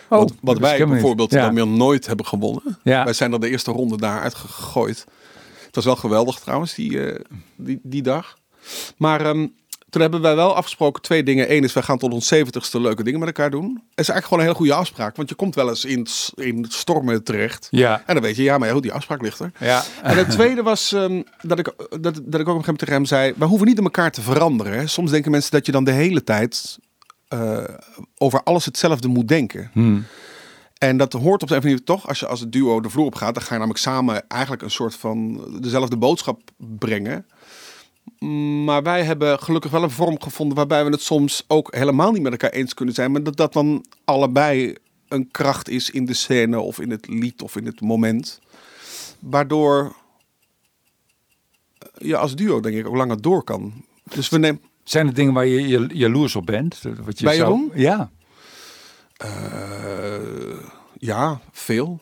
[0.09, 1.51] Oh, wat wij bijvoorbeeld Ja.
[1.51, 2.79] dan nooit hebben gewonnen.
[2.83, 3.05] Ja.
[3.05, 5.07] Wij zijn er de eerste ronde daar uitgegooid.
[5.67, 7.21] Het was wel geweldig trouwens, die, eh,
[7.57, 8.39] die, die dag.
[8.97, 9.47] Maar ehm,
[9.95, 11.55] toen hebben wij wel afgesproken twee dingen.
[11.55, 13.65] Eén is, wij gaan tot ons zeventigste leuke dingen met elkaar doen.
[13.65, 15.17] Het is eigenlijk gewoon een hele goede afspraak.
[15.17, 17.69] Want je komt wel eens in, in stormen terecht.
[17.71, 18.03] Ja.
[18.07, 19.53] En dan weet je, ja, maar goed, die afspraak ligt er.
[19.59, 19.83] Ja.
[20.03, 22.79] En het tweede was ehm, dat, ik, dat, dat ik ook op een gegeven moment
[22.79, 23.33] tegen hem zei...
[23.37, 24.73] we hoeven niet in elkaar te veranderen.
[24.73, 24.87] Hè.
[24.87, 26.79] Soms denken mensen dat je dan de hele tijd...
[27.29, 27.65] eh,
[28.19, 29.71] over alles hetzelfde moet denken.
[29.73, 30.05] Hmm.
[30.79, 32.81] En dat hoort op de een of andere manier toch, als je als het duo
[32.81, 36.41] de vloer op gaat, dan ga je namelijk samen eigenlijk een soort van dezelfde boodschap
[36.57, 37.27] brengen.
[38.65, 42.23] Maar wij hebben gelukkig wel een vorm gevonden waarbij we het soms ook helemaal niet
[42.23, 43.13] met elkaar eens kunnen zijn.
[43.13, 44.75] Maar dat dat dan allebei
[45.09, 48.41] een kracht is in de scène of in het lied of in het moment.
[49.19, 49.95] Waardoor
[51.99, 53.85] je als duo denk ik ook langer door kan.
[54.05, 54.61] Dus we nemen...
[54.85, 56.81] Zijn er dingen waar je, je jaloers op bent?
[57.05, 57.71] Wat je Bij zou- Jeroen?
[57.75, 58.11] Ja.
[59.17, 60.59] eh,
[60.99, 62.01] ja, veel.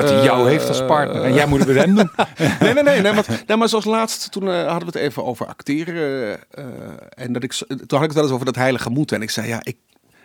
[0.00, 2.10] Dat hij jou heeft als partner en jij moet het met hem doen.
[2.60, 3.00] nee, nee, nee.
[3.00, 6.38] nee, maar, nee maar zoals laatst, toen eh, hadden we het even over acteren.
[6.50, 6.64] eh,
[7.10, 9.16] en dat ik, toen had ik het wel eens over dat heilige moeten.
[9.16, 9.76] En ik zei, ja, ik,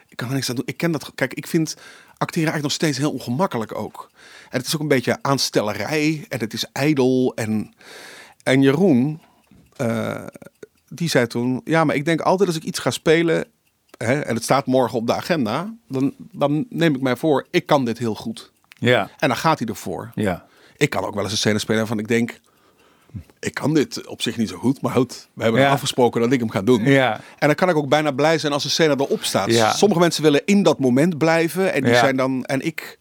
[0.07, 0.65] ik kan er niks aan doen.
[0.67, 1.11] Ik ken dat.
[1.15, 1.75] Kijk, ik vind
[2.17, 4.09] acteren eigenlijk nog steeds heel ongemakkelijk ook.
[4.49, 6.25] En het is ook een beetje aanstellerij.
[6.29, 7.31] En het is ijdel.
[7.35, 7.73] En,
[8.43, 9.21] en Jeroen,
[9.77, 10.25] eh,
[10.87, 13.45] die zei toen, ja, maar ik denk altijd als ik iets ga spelen...
[13.97, 17.65] Hè, en het staat morgen op de agenda, dan, dan neem ik mij voor, ik
[17.65, 18.52] kan dit heel goed.
[18.83, 20.11] Ja, En dan gaat hij ervoor.
[20.15, 20.45] ja.
[20.77, 22.39] Ik kan ook wel eens een scène spelen waarvan ik denk...
[23.39, 25.27] Ik kan dit op zich niet zo goed, maar goed.
[25.33, 25.71] We hebben Ja.
[25.71, 26.83] afgesproken dat ik hem ga doen.
[26.83, 27.13] Ja.
[27.39, 29.51] En dan kan ik ook bijna blij zijn als een scène erop staat.
[29.51, 29.73] Ja.
[29.73, 31.73] Sommige mensen willen in dat moment blijven.
[31.73, 32.45] En die zijn dan...
[32.45, 32.99] En ik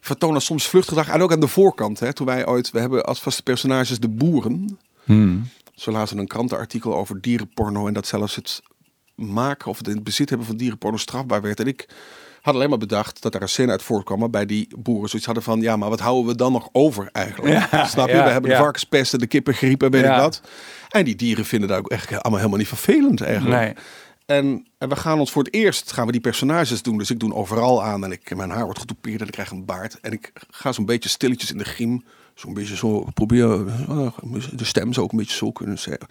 [0.00, 1.08] vertoon dan soms vluchtgedrag.
[1.08, 2.00] En ook aan de voorkant.
[2.00, 2.70] Hè, toen wij ooit...
[2.70, 4.78] We hebben als vaste personages de boeren.
[5.04, 5.48] Hmm.
[5.74, 7.86] Zo lazen een krantenartikel over dierenporno.
[7.86, 8.62] En dat zelfs het
[9.14, 11.60] maken of het in het bezit hebben van dierenporno strafbaar werd.
[11.60, 11.88] En ik
[12.48, 14.20] had alleen maar bedacht dat er een scène uit voortkwam.
[14.20, 15.60] waarbij die boeren zoiets hadden van...
[15.60, 17.70] Ja, maar wat houden we dan nog over eigenlijk?
[17.70, 18.14] Ja, Snap je?
[18.14, 20.40] ja, we hebben de varkenspest en de kippengriep en weet ik wat.
[20.88, 23.60] En die dieren vinden dat ook echt allemaal helemaal niet vervelend eigenlijk.
[23.60, 23.74] Nee.
[24.26, 26.98] En, en we gaan ons voor het eerst gaan we die personages doen.
[26.98, 29.64] Dus ik doe overal aan en ik, mijn haar wordt getoupeerd en ik krijg een
[29.64, 30.00] baard.
[30.00, 32.04] En ik ga zo'n beetje stilletjes in de griem.
[32.34, 36.06] Zo'n beetje zo proberen eh, de stem zo ook een beetje zo kunnen zeggen.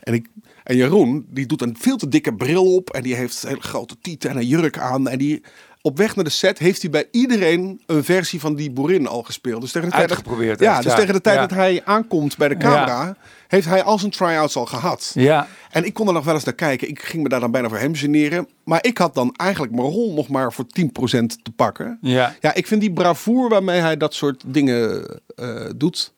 [0.00, 0.28] En, ik,
[0.64, 2.90] en Jeroen, die doet een veel te dikke bril op.
[2.90, 5.08] En die heeft hele grote tieten en een jurk aan.
[5.08, 5.42] En die,
[5.82, 9.22] op weg naar de set heeft hij bij iedereen een versie van die boerin al
[9.22, 9.60] gespeeld.
[9.60, 10.98] Dus tegen de tijd, dat, ja, dus ja.
[10.98, 11.46] tegen de tijd Ja.
[11.46, 13.16] dat hij aankomt bij de camera,
[13.48, 15.10] heeft hij al zijn try-outs al gehad.
[15.14, 15.46] Ja.
[15.70, 16.88] En ik kon er nog wel eens naar kijken.
[16.88, 18.48] Ik ging me daar dan bijna voor hem generen.
[18.64, 21.98] Maar ik had dan eigenlijk mijn rol nog maar voor 10% te pakken.
[22.00, 22.36] Ja.
[22.40, 26.12] Ja, ik vind die bravoure waarmee hij dat soort dingen eh, doet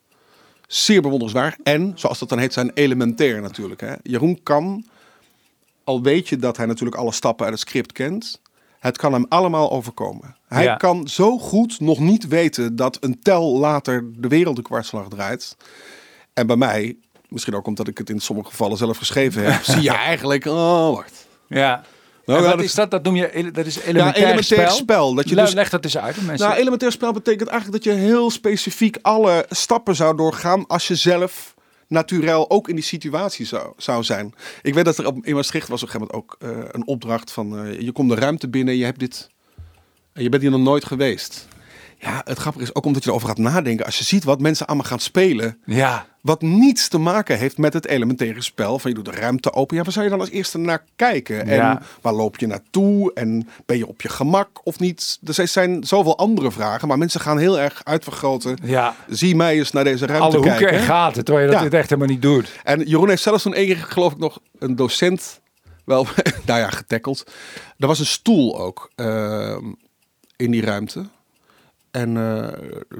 [0.67, 1.59] zeer bewonderenswaardig.
[1.63, 3.81] En, zoals dat dan heet, zijn elementair natuurlijk.
[3.81, 3.93] Hè.
[4.03, 4.85] Jeroen kan,
[5.83, 8.43] al weet je dat hij natuurlijk alle stappen uit het script kent...
[8.85, 10.35] Het kan hem allemaal overkomen.
[10.47, 10.75] Hij Ja.
[10.75, 15.57] kan zo goed nog niet weten dat een tel later de wereld een kwartslag draait.
[16.33, 16.95] En bij mij,
[17.29, 20.95] misschien ook omdat ik het in sommige gevallen zelf geschreven heb, zie je eigenlijk, oh,
[20.95, 21.27] wacht.
[21.47, 21.83] Ja.
[22.25, 22.91] Nou, wat dat- is dat?
[22.91, 24.75] Dat noem je dat is elementair, Ja, elementair spel.
[24.75, 26.21] spel, dat je dus- Leg dat eens uit.
[26.25, 26.47] Mensen.
[26.47, 30.95] Nou, elementair spel betekent eigenlijk dat je heel specifiek alle stappen zou doorgaan als je
[30.95, 31.54] zelf
[31.87, 34.33] natuurlijk ook in die situatie zou, zou zijn.
[34.61, 36.87] Ik weet dat er op, in Maastricht was op een gegeven moment ook eh, een
[36.87, 39.29] opdracht van eh, je komt de ruimte binnen, je hebt dit,
[40.13, 41.47] en je bent hier nog nooit geweest.
[41.99, 43.85] Ja, het grappige is ook omdat je erover gaat nadenken.
[43.85, 46.05] Als je ziet wat mensen allemaal gaan spelen, ja.
[46.21, 48.79] wat niets te maken heeft met het elementaire spel.
[48.79, 49.77] Van je doet de ruimte open.
[49.77, 51.45] Ja, waar zou je dan als eerste naar kijken?
[51.47, 51.81] En Ja.
[52.01, 53.13] waar loop je naartoe?
[53.13, 55.17] En ben je op je gemak of niet?
[55.21, 56.87] Dus Er zijn zoveel andere vragen.
[56.87, 58.57] Maar mensen gaan heel erg uitvergroten.
[58.63, 58.95] Ja.
[59.07, 60.77] Zie mij eens naar deze ruimte Alle hoeken kijken.
[60.77, 61.69] en gaten, terwijl je dat Ja.
[61.69, 62.51] dit echt helemaal niet doet.
[62.63, 65.39] En Jeroen heeft zelfs toen één keer, geloof ik, nog een docent
[65.85, 66.07] wel,
[66.45, 67.31] nou ja, getackeld.
[67.77, 69.63] Er was een stoel ook ehm,
[70.35, 71.05] in die ruimte.
[71.95, 72.47] En eh,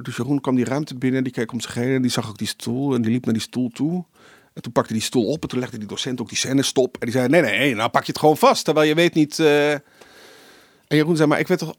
[0.02, 2.38] dus Jeroen kwam die ruimte binnen, die keek om zich heen en die zag ook
[2.38, 4.04] die stoel en die liep naar die stoel toe.
[4.52, 6.62] En toen pakte hij die stoel op en toen legde die docent ook die scène
[6.62, 6.94] stop.
[6.94, 9.38] En die zei, nee, nee, nou pak je het gewoon vast, terwijl je weet niet...
[9.38, 9.72] eh.
[9.72, 11.74] En Jeroen zei, maar ik weet toch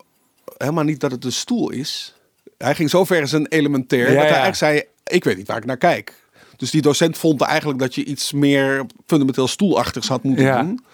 [0.57, 2.15] helemaal niet dat het een stoel is?
[2.57, 4.41] Hij ging zo ver in zijn elementair, Ja, dat hij ja.
[4.41, 4.83] eigenlijk zei,
[5.17, 6.13] ik weet niet waar ik naar kijk.
[6.57, 10.61] Dus die docent vond eigenlijk dat je iets meer fundamenteel stoelachtigs had moeten Ja.
[10.61, 10.85] doen.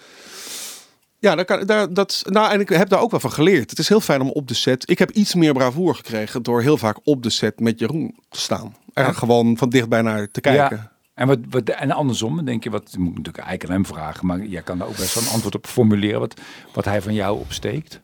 [1.24, 3.70] Ja, daar kan, daar, dat, nou, en ik heb daar ook wel van geleerd.
[3.70, 4.90] Het is heel fijn om op de set.
[4.90, 8.40] Ik heb iets meer bravoer gekregen door heel vaak op de set met Jeroen te
[8.40, 8.76] staan.
[8.94, 10.76] Eigenlijk gewoon van dichtbij naar te kijken.
[10.76, 10.92] Ja.
[11.14, 14.26] En, wat, wat, en andersom, denk je, wat moet ik natuurlijk eigenlijk aan hem vragen,
[14.26, 16.40] maar jij kan daar ook best wel een antwoord op formuleren, wat,
[16.72, 18.00] wat hij van jou opsteekt.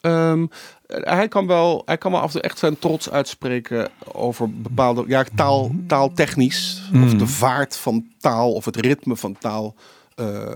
[0.00, 0.46] Ehm,
[0.86, 5.04] hij, kan wel, hij kan wel af en toe echt zijn trots uitspreken over bepaalde
[5.06, 6.82] ja, taal, taaltechnisch.
[7.04, 9.74] Of de vaart van taal of het ritme van taal.
[10.14, 10.52] Eh,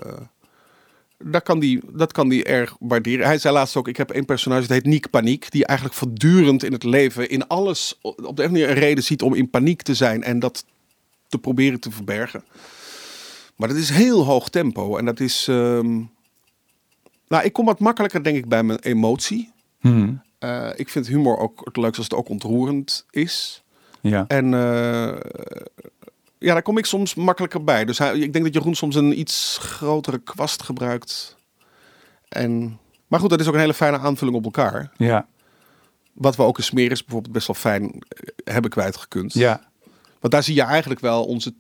[1.19, 3.27] dat, kan die, dat kan die erg waarderen.
[3.27, 5.51] Hij zei laatst ook, ik heb één personage, dat heet Niek Paniek.
[5.51, 9.23] Die eigenlijk voortdurend in het leven, in alles, op de een manier een reden ziet
[9.23, 10.23] om in paniek te zijn.
[10.23, 10.65] En dat
[11.29, 12.45] te proberen te verbergen.
[13.57, 14.97] Maar dat is heel hoog tempo.
[14.97, 15.49] En dat is...
[15.49, 16.03] ehm,
[17.29, 19.53] nou, ik kom wat makkelijker, denk ik, bij mijn emotie.
[19.81, 20.23] Hmm.
[20.39, 23.63] Eh, ik vind humor ook het leukste als het ook ontroerend is.
[24.01, 24.25] Ja.
[24.29, 25.17] En eh,
[26.39, 27.85] ja, daar kom ik soms makkelijker bij.
[27.85, 31.37] Dus hij, ik denk dat Jeroen soms een iets grotere kwast gebruikt.
[32.29, 34.91] En, maar goed, dat is ook een hele fijne aanvulling op elkaar.
[34.97, 35.27] Ja.
[36.13, 39.35] Wat we ook in Smeris bijvoorbeeld best wel fijn eh, hebben kwijtgekund.
[39.35, 39.69] Ja.
[40.21, 41.55] Want daar zie je eigenlijk wel onze,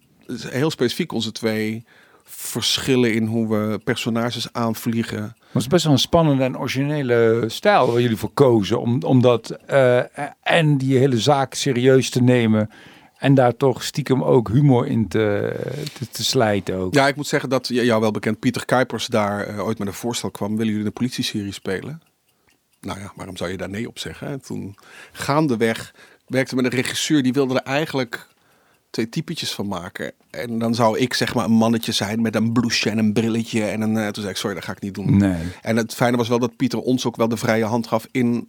[0.48, 1.84] heel specifiek onze twee
[2.24, 5.22] verschillen in hoe we personages aanvliegen.
[5.22, 8.80] Het is best wel een spannende en originele stijl waar jullie voor kozen.
[8.80, 10.02] Om, om dat eh,
[10.42, 12.70] en die hele zaak serieus te nemen.
[13.26, 15.54] En daar toch stiekem ook humor in te,
[15.98, 16.94] te, te slijten ook.
[16.94, 19.94] Ja, ik moet zeggen dat jou wel bekend Pieter Kuipers daar eh, ooit met een
[19.94, 20.56] voorstel kwam.
[20.56, 22.02] Willen jullie een politieserie spelen?
[22.80, 24.28] Nou ja, waarom zou je daar nee op zeggen?
[24.28, 24.76] En toen
[25.12, 25.94] gaandeweg
[26.26, 28.28] werkte met een regisseur die wilde er eigenlijk
[28.90, 30.12] twee typetjes van maken.
[30.30, 33.64] En dan zou ik zeg maar een mannetje zijn met een blouseje en een brilletje.
[33.64, 35.16] En een, eh, toen zei ik, sorry, dat ga ik niet doen.
[35.16, 35.42] Nee.
[35.62, 38.48] En het fijne was wel dat Pieter ons ook wel de vrije hand gaf in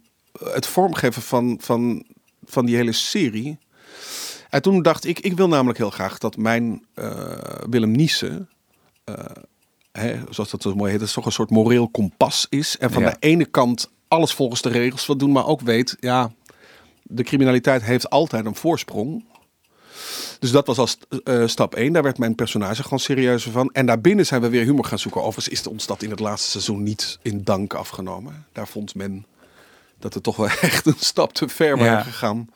[0.52, 2.04] het vormgeven van, van,
[2.44, 3.58] van die hele serie.
[4.50, 7.10] En toen dacht ik, ik wil namelijk heel graag dat mijn eh,
[7.70, 8.48] Willem Niesen,
[9.04, 9.14] eh,
[9.92, 12.78] hè, zoals dat zo mooi heet, dat toch een soort moreel kompas is.
[12.78, 13.10] En van Ja.
[13.10, 16.32] de ene kant alles volgens de regels wil doen, maar ook weet, ja,
[17.02, 19.24] de criminaliteit heeft altijd een voorsprong.
[20.38, 21.92] Dus dat was als eh, stap 1.
[21.92, 23.70] Daar werd mijn personage gewoon serieuzer van.
[23.72, 25.22] En daarbinnen zijn we weer humor gaan zoeken.
[25.22, 28.46] Overigens is ons dat in het laatste seizoen niet in dank afgenomen.
[28.52, 29.26] Daar vond men
[29.98, 32.02] dat we toch wel echt een stap te ver waren Ja.
[32.02, 32.48] gegaan.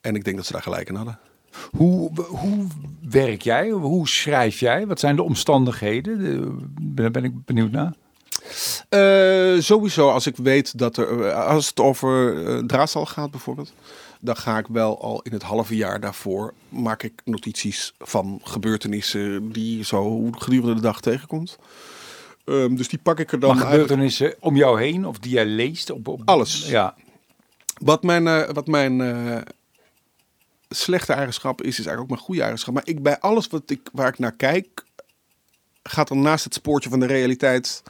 [0.00, 1.18] En ik denk dat ze daar gelijk in hadden.
[1.70, 2.66] Hoe, hoe
[3.08, 3.70] werk jij?
[3.70, 4.86] Hoe schrijf jij?
[4.86, 6.18] Wat zijn de omstandigheden?
[6.18, 6.56] De-
[6.94, 7.92] Daar ben ik benieuwd naar.
[8.88, 12.34] Eh, sowieso, als ik weet dat er, eh, als het over
[12.72, 13.72] uh, gaat bijvoorbeeld,
[14.20, 19.52] dan ga ik wel al in het halve jaar daarvoor maak ik notities van gebeurtenissen
[19.52, 21.58] die je zo gedurende de dag tegenkomt.
[22.44, 25.32] Ehm, dus die pak ik er dan Maar eigenlijk- gebeurtenissen om jou heen of die
[25.32, 25.90] jij leest?
[25.90, 26.68] Op, op, Alles.
[26.68, 26.94] Ja.
[27.78, 29.00] Wat mijn, wat mijn
[30.74, 32.74] slechte eigenschap is, is eigenlijk ook mijn goede eigenschap.
[32.74, 34.84] Maar ik, bij alles wat ik, waar ik naar kijk,
[35.82, 37.82] gaat er naast het spoortje van de realiteit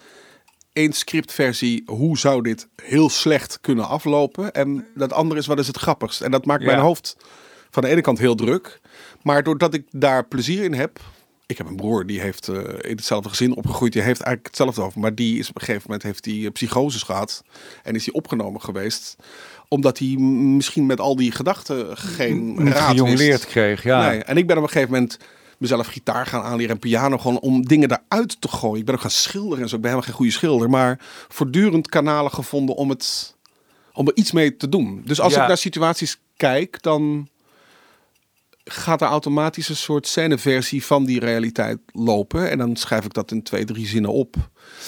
[0.73, 1.83] één scriptversie.
[1.87, 4.53] Hoe zou dit heel slecht kunnen aflopen?
[4.53, 6.21] En dat andere is, wat is het grappigst?
[6.21, 6.67] En dat maakt Ja.
[6.67, 7.17] mijn hoofd
[7.71, 8.81] van de ene kant heel druk.
[9.23, 11.01] Maar doordat ik daar plezier in heb.
[11.47, 12.57] Ik heb een broer die heeft eh,
[12.91, 13.93] in hetzelfde gezin opgegroeid.
[13.93, 15.01] Die heeft eigenlijk hetzelfde over.
[15.01, 17.43] Maar die is op een gegeven moment heeft die eh, psychoses gehad.
[17.83, 19.17] En is hij opgenomen geweest.
[19.73, 23.83] Omdat hij misschien met al die gedachten geen Niet raad gejongleerd kreeg.
[23.83, 24.09] Ja.
[24.09, 24.25] Nee.
[24.25, 25.19] En ik ben op een gegeven moment
[25.59, 27.19] mezelf gitaar gaan aanleren en piano.
[27.19, 28.79] Gewoon om dingen daaruit te gooien.
[28.79, 29.75] Ik ben ook gaan schilderen en zo.
[29.77, 30.71] Ik ben helemaal geen goede schilder.
[30.71, 33.35] Maar voortdurend kanalen gevonden om, het,
[33.93, 35.03] om er iets mee te doen.
[35.05, 35.43] Dus als Ja.
[35.43, 37.29] ik naar situaties kijk, dan
[38.73, 42.51] gaat er automatisch een soort scèneversie van die realiteit lopen.
[42.51, 44.37] En dan schrijf ik dat in twee, drie zinnen op.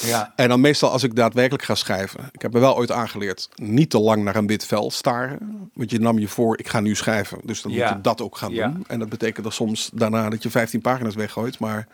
[0.05, 0.33] Ja.
[0.37, 2.29] En dan meestal als ik daadwerkelijk ga schrijven.
[2.33, 5.71] Ik heb me wel ooit aangeleerd niet te lang naar een wit vel staren.
[5.75, 7.39] Want je nam je voor, ik ga nu schrijven.
[7.45, 7.87] Dus dan Ja.
[7.87, 8.69] moet je dat ook gaan Ja.
[8.69, 8.85] doen.
[8.89, 11.59] En dat betekent dan soms daarna dat je 15 pagina's weggooit.
[11.59, 11.89] Maar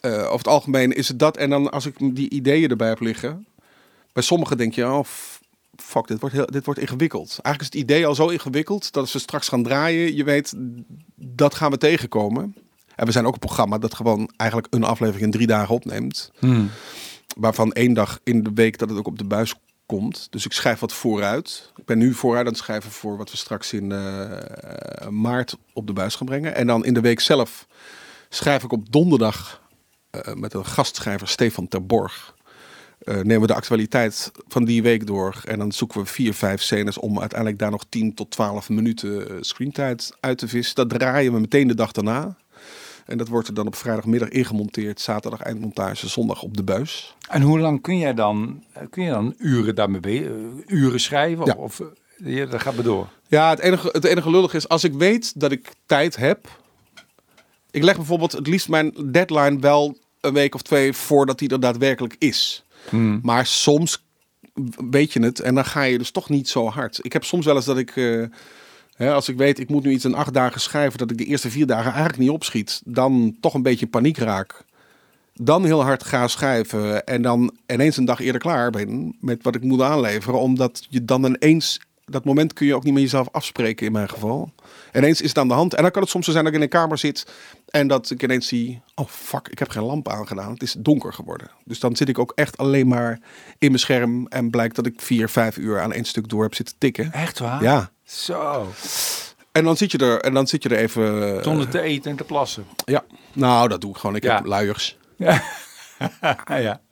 [0.00, 1.36] eh, over het algemeen is het dat.
[1.36, 3.46] En dan als ik die ideeën erbij heb liggen.
[4.12, 5.04] Bij sommigen denk je, oh
[5.76, 7.28] fuck, dit wordt, heel, dit wordt ingewikkeld.
[7.28, 10.54] Eigenlijk is het idee al zo ingewikkeld dat als we straks gaan draaien, je weet,
[11.16, 12.54] dat gaan we tegenkomen.
[12.94, 16.30] En we zijn ook een programma dat gewoon eigenlijk een aflevering in drie dagen opneemt.
[16.38, 16.70] Hmm.
[17.36, 19.54] Waarvan één dag in de week dat het ook op de buis
[19.86, 20.26] komt.
[20.30, 21.72] Dus ik schrijf wat vooruit.
[21.76, 25.86] Ik ben nu vooruit aan het schrijven voor wat we straks in eh, maart op
[25.86, 26.54] de buis gaan brengen.
[26.54, 27.66] En dan in de week zelf
[28.28, 29.62] schrijf ik op donderdag
[30.10, 32.34] eh, met een gastschrijver Stefan Terborg.
[33.04, 35.42] Eh nemen we de actualiteit van die week door.
[35.44, 39.28] En dan zoeken we vier, vijf scènes om uiteindelijk daar nog 10 tot 12 minuten
[39.28, 40.74] eh, screentijd uit te vissen.
[40.74, 42.36] Dat draaien we meteen de dag daarna.
[43.06, 45.00] En dat wordt er dan op vrijdagmiddag ingemonteerd.
[45.00, 47.16] Zaterdag eindmontage, zondag op de buis.
[47.28, 50.30] En hoe lang kun jij dan, eh, kun je dan uren daarmee
[50.66, 51.46] uren schrijven?
[51.46, 51.54] Ja.
[51.54, 51.80] Of,
[52.16, 53.08] ja, dat gaat maar door.
[53.28, 56.62] Ja, het enige, het enige lullig is als ik weet dat ik tijd heb.
[57.70, 61.60] Ik leg bijvoorbeeld het liefst mijn deadline wel een week of twee voordat die er
[61.60, 62.64] daadwerkelijk is.
[62.88, 63.20] Hmm.
[63.22, 64.04] Maar soms
[64.90, 66.98] weet je het en dan ga je dus toch niet zo hard.
[67.02, 68.22] Ik heb soms wel eens dat ik, eh,
[68.96, 71.24] hè, als ik weet ik moet nu iets in acht dagen schrijven, dat ik de
[71.24, 74.64] eerste vier dagen eigenlijk niet opschiet, dan toch een beetje paniek raak.
[75.34, 79.54] Dan heel hard ga schrijven en dan ineens een dag eerder klaar ben met wat
[79.54, 83.28] ik moet aanleveren, omdat je dan ineens dat moment kun je ook niet met jezelf
[83.32, 84.52] afspreken in mijn geval.
[84.92, 85.74] Ineens is het aan de hand.
[85.74, 87.26] En dan kan het soms zo zijn dat ik in een kamer zit
[87.68, 90.52] en dat ik ineens zie, oh fuck, ik heb geen lamp aangedaan.
[90.52, 91.50] Het is donker geworden.
[91.64, 93.12] Dus dan zit ik ook echt alleen maar
[93.58, 96.54] in mijn scherm en blijkt dat ik vier, vijf uur aan één stuk door heb
[96.54, 97.12] zitten tikken.
[97.12, 97.62] Echt waar?
[97.62, 97.90] Ja.
[98.04, 98.68] Zo.
[99.52, 101.42] En dan zit je er, en dan zit je er even.
[101.44, 102.64] Zonder te eten en te plassen.
[102.84, 103.04] Ja.
[103.32, 104.16] Nou, dat doe ik gewoon.
[104.16, 104.34] Ik Ja.
[104.34, 104.98] heb luiers.
[105.16, 105.42] ja.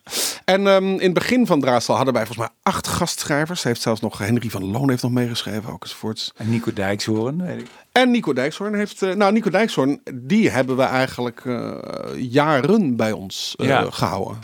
[0.44, 3.62] En ehm, in het begin van Draastal hadden wij volgens mij acht gastschrijvers.
[3.62, 6.32] Heeft zelfs nog Henry van Loon heeft nog meegeschreven, ook enzovoorts.
[6.36, 7.66] En Nico Dijkshoorn, weet ik.
[7.92, 9.02] En Nico Dijkshoorn heeft...
[9.02, 11.72] eh, nou, Nico Dijkshoorn, die hebben we eigenlijk eh,
[12.16, 13.86] jaren bij ons eh, Ja.
[13.90, 14.38] gehouden.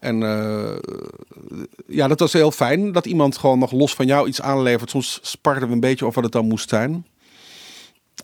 [0.00, 0.76] En eh,
[1.86, 4.90] ja, dat was heel fijn dat iemand gewoon nog los van jou iets aanlevert.
[4.90, 7.06] Soms sparden we een beetje over wat het dan moest zijn.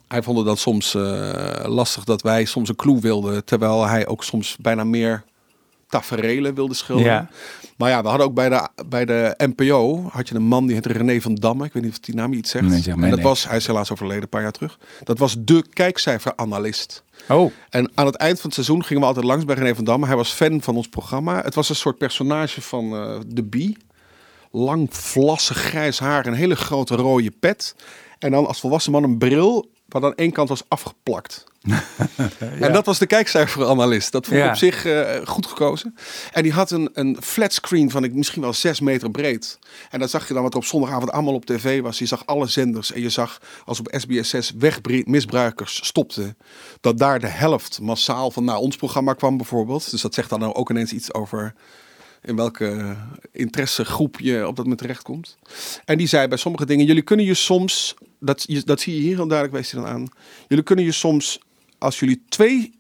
[0.09, 4.07] Hij vond het dan soms eh, lastig dat wij soms een clue wilden, terwijl hij
[4.07, 5.24] ook soms bijna meer
[5.91, 7.12] taferelen wilde schilderen.
[7.12, 7.28] Ja.
[7.76, 10.74] Maar ja, we hadden ook bij de, bij de NPO, had je een man die
[10.74, 11.64] heette René van Damme.
[11.64, 12.64] Ik weet niet of die naam je iets zegt.
[12.64, 14.78] Nee, zeg maar en dat was, hij is helaas overleden een paar jaar terug.
[15.05, 17.03] Dat was de kijkcijferanalist.
[17.28, 19.84] Oh, En aan het eind van het seizoen gingen we altijd langs bij René van
[19.84, 20.07] Damme.
[20.07, 21.43] Hij was fan van ons programma.
[21.43, 23.76] Het was een soort personage van eh, de Bie.
[24.51, 27.74] Lang, vlassig, grijs haar, een hele grote rode pet.
[28.18, 31.45] En dan als volwassen man een bril waar dan één kant was afgeplakt.
[32.61, 34.12] En dat was de kijkcijferanalist.
[34.12, 34.51] Dat vond ik Ja.
[34.51, 35.95] op zich eh, goed gekozen.
[36.32, 39.59] En die had een, een flatscreen van ik, misschien wel zes meter breed.
[39.91, 41.99] En dan zag je dan wat er op zondagavond allemaal op tv was.
[41.99, 42.93] Je zag alle zenders.
[42.93, 46.36] En je zag als op SBS 6 wegmisbruikers stopten.
[46.80, 49.91] Dat daar de helft massaal van naar ons programma kwam bijvoorbeeld.
[49.91, 51.55] Dus dat zegt dan ook ineens iets over
[52.22, 52.97] in welke
[53.32, 55.36] interessegroep je op dat moment terechtkomt.
[55.84, 59.00] En die zei bij sommige dingen, jullie kunnen je soms, dat, je, dat zie je
[59.00, 60.06] hier heel duidelijk, wees je dan aan.
[60.48, 61.40] Jullie kunnen je soms,
[61.78, 62.78] als jullie twee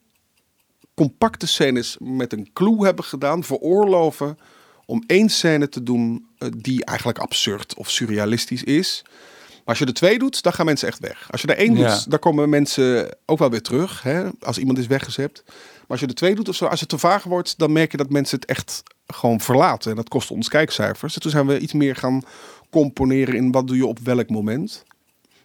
[0.94, 4.38] compacte scènes met een clue hebben gedaan, veroorloven
[4.86, 9.02] om één scène te doen eh, die eigenlijk absurd of surrealistisch is.
[9.50, 11.28] Maar als je er twee doet, dan gaan mensen echt weg.
[11.30, 11.94] Als je er één Ja.
[11.94, 14.02] doet, dan komen mensen ook wel weer terug.
[14.02, 14.28] Hè?
[14.40, 15.42] Als iemand is weggezept.
[15.46, 17.90] Maar als je er twee doet of zo, als het te vaag wordt, dan merk
[17.90, 19.90] je dat mensen het echt gewoon verlaten.
[19.90, 21.14] En dat kost ons kijkcijfers.
[21.14, 22.22] En toen zijn we iets meer gaan
[22.70, 24.84] componeren in wat doe je op welk moment.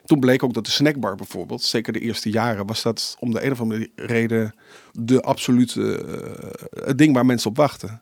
[0.06, 3.45] Toen bleek ook dat de snackbar bijvoorbeeld, zeker de eerste jaren, was dat om de
[3.45, 4.56] een of andere reden
[4.91, 8.01] de absolute eh, het ding waar mensen op wachten.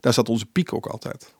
[0.00, 1.34] Daar zat onze piek ook altijd.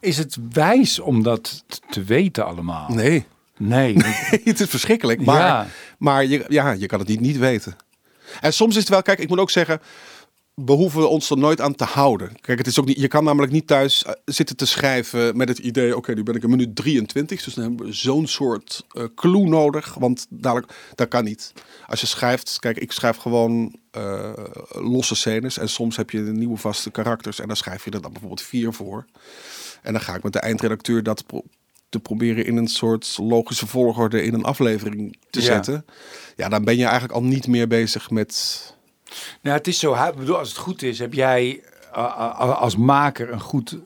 [0.00, 2.88] Is het wijs om dat te weten allemaal?
[2.90, 3.26] Nee,
[3.56, 3.96] Nee.
[4.44, 5.24] het is verschrikkelijk.
[5.24, 5.66] Maar, Ja.
[5.98, 7.76] maar je, ja, je kan het niet niet weten.
[8.40, 9.80] En soms is het wel, kijk, ik moet ook zeggen,
[10.54, 12.40] we hoeven ons er nooit aan te houden.
[12.40, 15.48] Kijk, het is ook niet, je kan namelijk niet thuis eh, zitten te schrijven met
[15.48, 18.86] het idee, oké, nu ben ik een minuut 23, dus dan hebben we zo'n soort
[18.90, 21.52] eh, clue nodig, want dadelijk, dat kan niet.
[21.86, 24.32] Als je schrijft, kijk, ik schrijf gewoon eh,
[24.70, 28.10] losse scènes en soms heb je nieuwe vaste karakters en dan schrijf je er dan
[28.12, 29.04] bijvoorbeeld vier voor.
[29.82, 31.44] En dan ga ik met de eindredacteur dat pro-
[31.88, 35.44] te proberen in een soort logische volgorde in een aflevering te Ja.
[35.46, 35.84] zetten.
[36.36, 38.74] Ja, dan ben je eigenlijk al niet meer bezig met
[39.40, 39.94] Nou, het is zo.
[39.94, 41.60] hè, Ik bedoel, als het goed is, heb jij
[41.96, 43.76] uh, uh, als maker een, goed,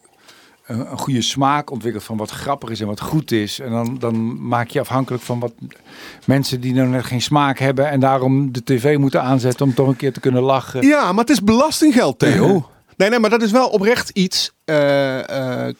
[0.67, 3.61] een, goede smaak ontwikkeld van wat grappig is en wat goed is.
[3.61, 5.53] En dan, dan maak je afhankelijk van wat
[6.25, 9.89] mensen die nou net geen smaak hebben en daarom de tv moeten aanzetten om toch
[9.89, 10.87] een keer te kunnen lachen.
[10.87, 12.69] Ja, maar het is belastinggeld, Theo.
[12.97, 14.53] Nee, nee, maar dat is wel oprecht iets.
[14.65, 15.75] eh, eh,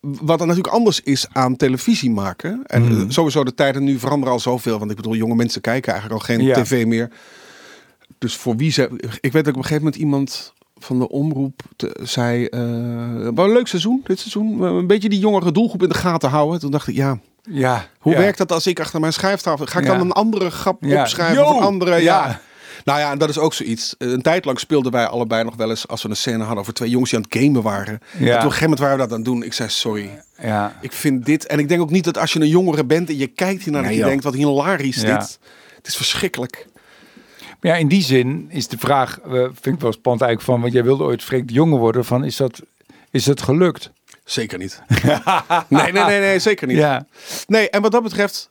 [0.00, 2.62] wat er natuurlijk anders is aan televisie maken.
[2.66, 4.78] En eh, sowieso de tijden nu veranderen al zoveel.
[4.78, 6.62] Want ik bedoel, jonge mensen kijken eigenlijk al geen Ja.
[6.62, 7.10] tv meer.
[8.18, 8.88] Dus voor wie ze.
[9.20, 12.46] Ik weet dat op een gegeven moment iemand van de omroep te- zei.
[13.34, 14.60] wel een leuk seizoen, dit seizoen.
[14.62, 16.60] Een beetje die jongere doelgroep in de gaten houden.
[16.60, 17.86] Toen dacht ik, ja, Ja.
[17.98, 18.18] hoe ja.
[18.18, 19.66] werkt dat als ik achter mijn schrijftafel...
[19.66, 19.90] Ga ik Ja.
[19.96, 21.00] dan een andere grap Ja.
[21.00, 21.36] opschrijven?
[21.36, 21.44] Yo!
[21.44, 21.90] Of een andere...
[21.96, 22.00] Ja.
[22.26, 22.40] Ja.
[22.84, 23.94] Nou ja, en dat is ook zoiets.
[23.98, 25.88] Een tijd lang speelden wij allebei nog wel eens...
[25.88, 27.92] als we een scène hadden over twee jongens die aan het gamen waren.
[27.94, 29.42] En toen op een gegeven moment waren we dat aan het doen.
[29.42, 30.76] Ik zei, sorry, Ja.
[30.80, 31.46] ik vind dit...
[31.46, 33.08] En ik denk ook niet dat als je een jongere bent...
[33.08, 34.24] en je kijkt hiernaar Nee, dat je denkt...
[34.24, 35.18] wat hilarisch Ja.
[35.18, 35.38] dit.
[35.76, 36.66] Het is verschrikkelijk.
[37.60, 40.60] Maar ja, in die zin is de vraag, eh, vind ik wel spannend eigenlijk van,
[40.60, 42.62] want jij wilde ooit Freek de Jonge worden, van is dat,
[43.10, 43.90] is dat gelukt?
[44.24, 44.82] Zeker niet.
[45.68, 46.76] nee, nee, nee, nee, zeker niet.
[46.76, 47.06] Ja.
[47.46, 48.50] Nee, en wat dat betreft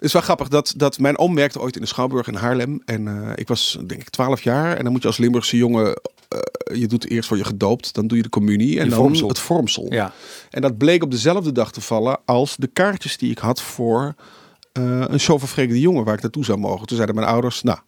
[0.00, 2.82] is wel grappig dat, dat mijn oom werkte ooit in de Schouwburg in Haarlem.
[2.84, 4.76] En eh, ik was denk ik 12 jaar.
[4.76, 8.06] En dan moet je als Limburgse jongen, eh, je doet eerst word je gedoopt, dan
[8.06, 9.28] doe je de communie en Je dan vormsel.
[9.28, 9.86] het vormsel.
[9.92, 10.12] Ja.
[10.50, 14.14] En dat bleek op dezelfde dag te vallen als de kaartjes die ik had voor
[14.72, 16.86] een show van Freek de Jonge waar ik naartoe zou mogen.
[16.86, 17.78] Toen zeiden mijn ouders, nou,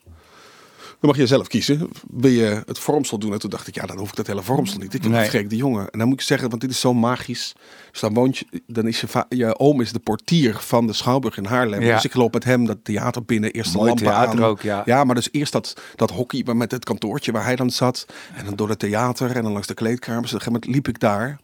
[1.01, 1.88] dan mag je zelf kiezen.
[2.11, 3.32] Wil je het vormsel doen?
[3.32, 4.94] En toen dacht ik, ja, dan hoef ik dat hele vormsel niet.
[4.94, 5.28] Ik wil Nee.
[5.28, 5.88] Freek de Jonge.
[5.90, 7.53] En dan moet ik zeggen, want dit is zo magisch.
[7.90, 11.36] Dus dan woont je, dan is je, je oom is de portier van de Schouwburg
[11.36, 11.82] in Haarlem.
[11.82, 11.94] Ja.
[11.94, 14.48] Dus ik loop met hem dat theater binnen, eerst de Mooi lampen theater aan.
[14.48, 14.82] ook, ja.
[14.84, 18.07] Ja, maar dus eerst dat, dat hockey met het kantoortje waar hij dan zat.
[18.36, 20.32] En dan door het theater en dan langs de kleedkamers.
[20.32, 21.38] Op een gegeven moment liep ik daar.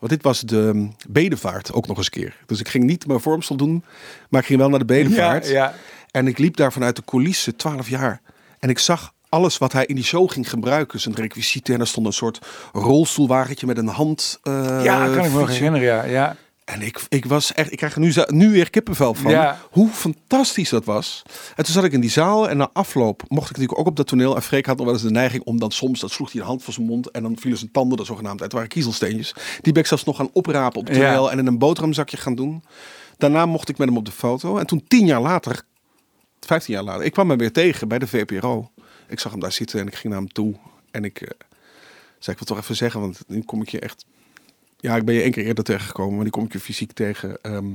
[0.00, 2.36] Want dit was de mm, bedevaart ook nog eens een keer.
[2.46, 3.84] Dus ik ging niet mijn vormsel doen,
[4.28, 5.46] maar ik ging wel naar de bedevaart.
[5.46, 5.74] Ja, ja.
[6.10, 8.20] En ik liep daar vanuit de coulissen, 12 jaar.
[8.66, 11.00] En ik zag alles wat hij in die show ging gebruiken.
[11.00, 11.74] Zijn requisieten.
[11.74, 12.38] En er stond een soort
[12.72, 14.38] rolstoelwagentje met een hand.
[14.42, 16.04] eh, ja, kan ik me nog herinneren, ja.
[16.04, 16.36] ja.
[16.64, 19.30] En ik, ik was echt, ik krijg er nu, nu weer kippenvel van.
[19.30, 19.58] Ja.
[19.70, 21.22] Hoe fantastisch dat was.
[21.56, 23.96] En toen zat ik in die zaal en na afloop mocht ik natuurlijk ook op
[23.96, 24.36] dat toneel.
[24.36, 26.46] En Freek had nog wel eens de neiging om dan soms, dat sloeg hij de
[26.46, 28.52] hand voor zijn mond en dan vielen zijn tanden er zogenaamd uit.
[28.52, 29.34] Waren kiezelsteentjes.
[29.60, 31.02] Die ben ik zelfs nog gaan oprapen op het Ja.
[31.02, 32.62] toneel en in een boterhamzakje gaan doen.
[33.18, 34.58] Daarna mocht ik met hem op de foto.
[34.58, 35.62] En toen tien jaar later,
[36.40, 38.70] vijftien jaar later, ik kwam hem weer tegen bij de VPRO.
[39.08, 40.54] Ik zag hem daar zitten en ik ging naar hem toe.
[40.90, 41.28] En ik eh,
[42.18, 44.04] zei, ik wil toch even zeggen, want nu kom ik je echt
[44.76, 47.38] ja, ik ben je één keer eerder tegengekomen, maar die kom ik je fysiek tegen.
[47.42, 47.66] Ehm,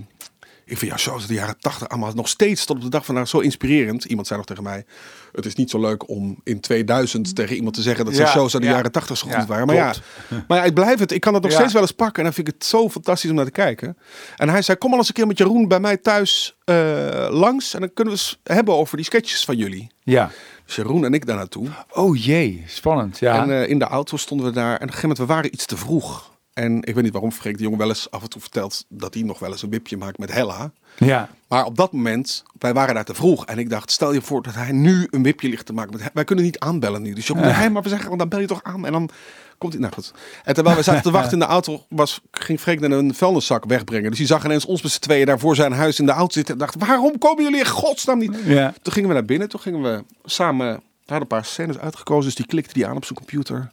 [0.72, 3.06] ik vind ja, shows uit de jaren tachtig allemaal nog steeds tot op de dag
[3.06, 4.04] van vandaag zo inspirerend.
[4.04, 4.86] Iemand zei nog tegen mij,
[5.32, 8.34] het is niet zo leuk om in 2000 tegen iemand te zeggen dat zijn Ja,
[8.34, 8.76] shows uit de ja.
[8.76, 9.68] jaren tachtig zo goed Ja, waren.
[9.68, 9.94] Maar ja,
[10.48, 11.12] maar ja, ik blijf het.
[11.12, 13.30] Ik kan het nog steeds wel eens pakken en dan vind ik het zo fantastisch
[13.30, 13.98] om naar te kijken.
[14.36, 17.74] En hij zei, kom al eens een keer met Jeroen bij mij thuis eh, langs
[17.74, 19.92] en dan kunnen we eens hebben over die sketches van jullie.
[20.04, 20.32] ja.
[20.66, 21.68] Dus Jeroen en ik daar naartoe.
[21.92, 23.42] Oh jee, spannend, ja.
[23.44, 24.68] En eh, in de auto stonden we daar.
[24.70, 26.31] En op een gegeven moment, we waren iets te vroeg.
[26.54, 29.14] En ik weet niet waarom Freek de Jong wel eens af en toe vertelt dat
[29.14, 30.72] hij nog wel eens een wipje maakt met Hella.
[30.98, 31.30] Ja.
[31.48, 33.46] Maar op dat moment, wij waren daar te vroeg.
[33.46, 35.98] En ik dacht, stel je voor dat hij nu een wipje ligt te maken.
[35.98, 37.14] Met, wij kunnen niet aanbellen nu.
[37.14, 38.86] Dus je moet hij maar we zeggen, want dan bel je toch aan.
[38.86, 39.10] En dan
[39.58, 40.14] komt hij, nou goed.
[40.44, 43.66] En terwijl we zaten te wachten in de auto, was, ging Freek naar een vuilniszak
[43.66, 44.10] wegbrengen.
[44.10, 46.34] Dus die zag ineens ons met z'n tweeën daar voor zijn huis in de auto
[46.34, 46.54] zitten.
[46.54, 48.38] En dacht, waarom komen jullie in godsnaam niet?
[48.46, 48.74] Ja.
[48.82, 49.50] Toen gingen we naar binnen.
[49.50, 52.26] Toen gingen we samen, we hadden een paar scènes uitgekozen.
[52.26, 53.72] Dus die klikte die aan op zijn computer.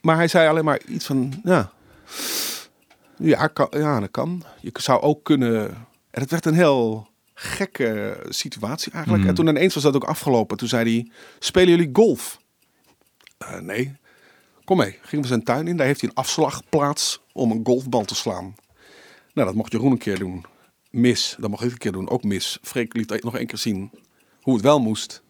[0.00, 1.70] Maar hij zei alleen maar iets van, ja,
[3.16, 4.42] ja, kan, ja, dat kan.
[4.60, 5.64] Je zou ook kunnen.
[6.10, 9.22] En het werd een heel gekke situatie eigenlijk.
[9.22, 9.28] Mm.
[9.28, 10.56] En toen ineens was dat ook afgelopen.
[10.56, 12.38] Toen zei hij: Spelen jullie golf?
[13.38, 13.96] Eh, nee.
[14.64, 14.98] Kom mee.
[15.02, 15.76] Gingen we zijn tuin in.
[15.76, 18.54] Daar heeft hij een afslagplaats om een golfbal te slaan.
[19.32, 20.44] Nou, dat mocht Jeroen een keer doen.
[20.90, 21.36] Mis.
[21.38, 22.08] Dat mocht ik een keer doen.
[22.08, 22.58] Ook mis.
[22.62, 23.90] Freek liet nog één keer zien
[24.40, 25.22] hoe het wel moest.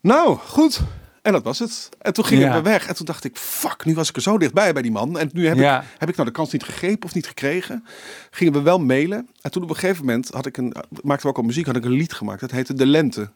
[0.00, 0.80] Nou, goed.
[1.24, 1.88] En dat was het.
[2.00, 2.54] En toen gingen Ja.
[2.54, 2.86] we weg.
[2.86, 5.18] En toen dacht ik, fuck, nu was ik er zo dichtbij bij die man.
[5.18, 5.80] En nu heb, Ja.
[5.80, 7.84] ik, heb ik nou de kans niet gegrepen of niet gekregen.
[8.30, 9.28] Gingen we wel mailen.
[9.40, 11.76] En toen op een gegeven moment had ik een, maakte we ook al muziek, had
[11.76, 12.40] ik een lied gemaakt.
[12.40, 13.30] Dat heette De Lente.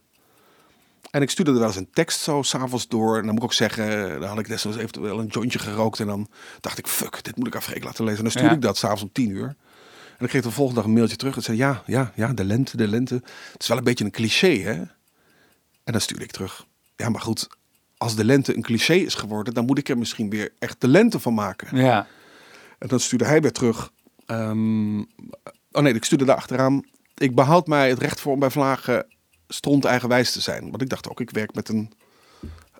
[1.11, 3.17] En ik stuurde er wel eens een tekst zo s'avonds door.
[3.17, 6.01] En dan moet ik ook zeggen, dan had ik destijds eventueel een jointje gerookt.
[6.01, 6.29] En dan
[6.61, 8.17] dacht ik, fuck, dit moet ik Freek laten lezen.
[8.19, 8.57] En dan stuurde Ja.
[8.57, 9.47] ik dat s'avonds om tien uur.
[10.19, 11.37] En ik kreeg de volgende dag een mailtje terug.
[11.37, 13.15] En zei, ja, ja, ja, de lente, de lente.
[13.53, 14.73] Het is wel een beetje een cliché, hè?
[15.85, 16.67] En dan stuurde ik terug.
[16.97, 17.49] Ja, maar goed,
[17.99, 20.89] als de lente een cliché is geworden, dan moet ik er misschien weer echt de
[20.89, 21.77] lente van maken.
[21.77, 22.07] Ja.
[22.79, 23.91] En dan stuurde hij weer terug.
[24.27, 24.99] ehm,
[25.73, 26.83] oh nee, ik stuurde daar achteraan.
[27.17, 29.07] Ik behoud mij het recht voor om bij Vlagen
[29.49, 30.63] stront eigenwijs te zijn.
[30.71, 31.93] Want ik dacht ook, ik werk met een,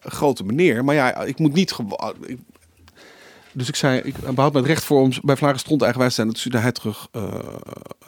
[0.01, 0.85] een grote meneer.
[0.85, 1.79] Maar ja, ik moet niet...
[2.27, 2.39] ik-
[3.53, 6.17] dus ik zei, ik behoud me het recht voor om bij Vlagen stront eigenwijs te
[6.21, 6.27] zijn.
[6.33, 7.09] Dat stuurde hij terug.
[7.13, 7.39] eh,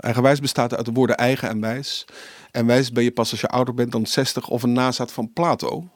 [0.01, 2.05] eigenwijs bestaat uit de woorden eigen en wijs.
[2.51, 5.33] En wijs ben je pas als je ouder bent dan 60 of een nazaat van
[5.33, 5.89] Plato.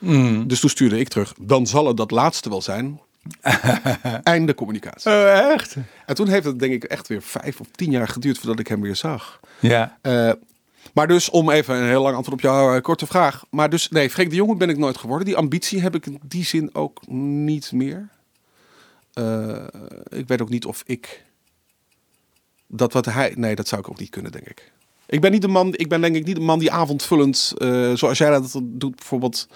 [0.00, 0.48] Mm.
[0.48, 1.34] Dus toen stuurde ik terug.
[1.40, 3.00] Dan zal het dat laatste wel zijn.
[4.22, 5.10] Einde communicatie.
[5.10, 5.76] Oh, echt?
[6.06, 8.68] En toen heeft het denk ik echt weer vijf of tien jaar geduurd voordat ik
[8.68, 9.40] hem weer zag.
[9.60, 9.98] Ja.
[10.02, 10.32] Eh,
[10.94, 13.44] maar dus om even een heel lang antwoord op jouw eh, korte vraag.
[13.50, 15.26] Maar dus nee, Freek de Jonge ben ik nooit geworden.
[15.26, 18.08] Die ambitie heb ik in die zin ook niet meer.
[19.12, 19.64] Eh,
[20.08, 21.24] ik weet ook niet of ik
[22.66, 23.32] dat wat hij.
[23.36, 24.72] Nee, dat zou ik ook niet kunnen, denk ik.
[25.10, 25.74] Ik ben niet de man.
[25.76, 29.48] Ik ben denk ik niet de man die avondvullend, eh, zoals jij dat doet, bijvoorbeeld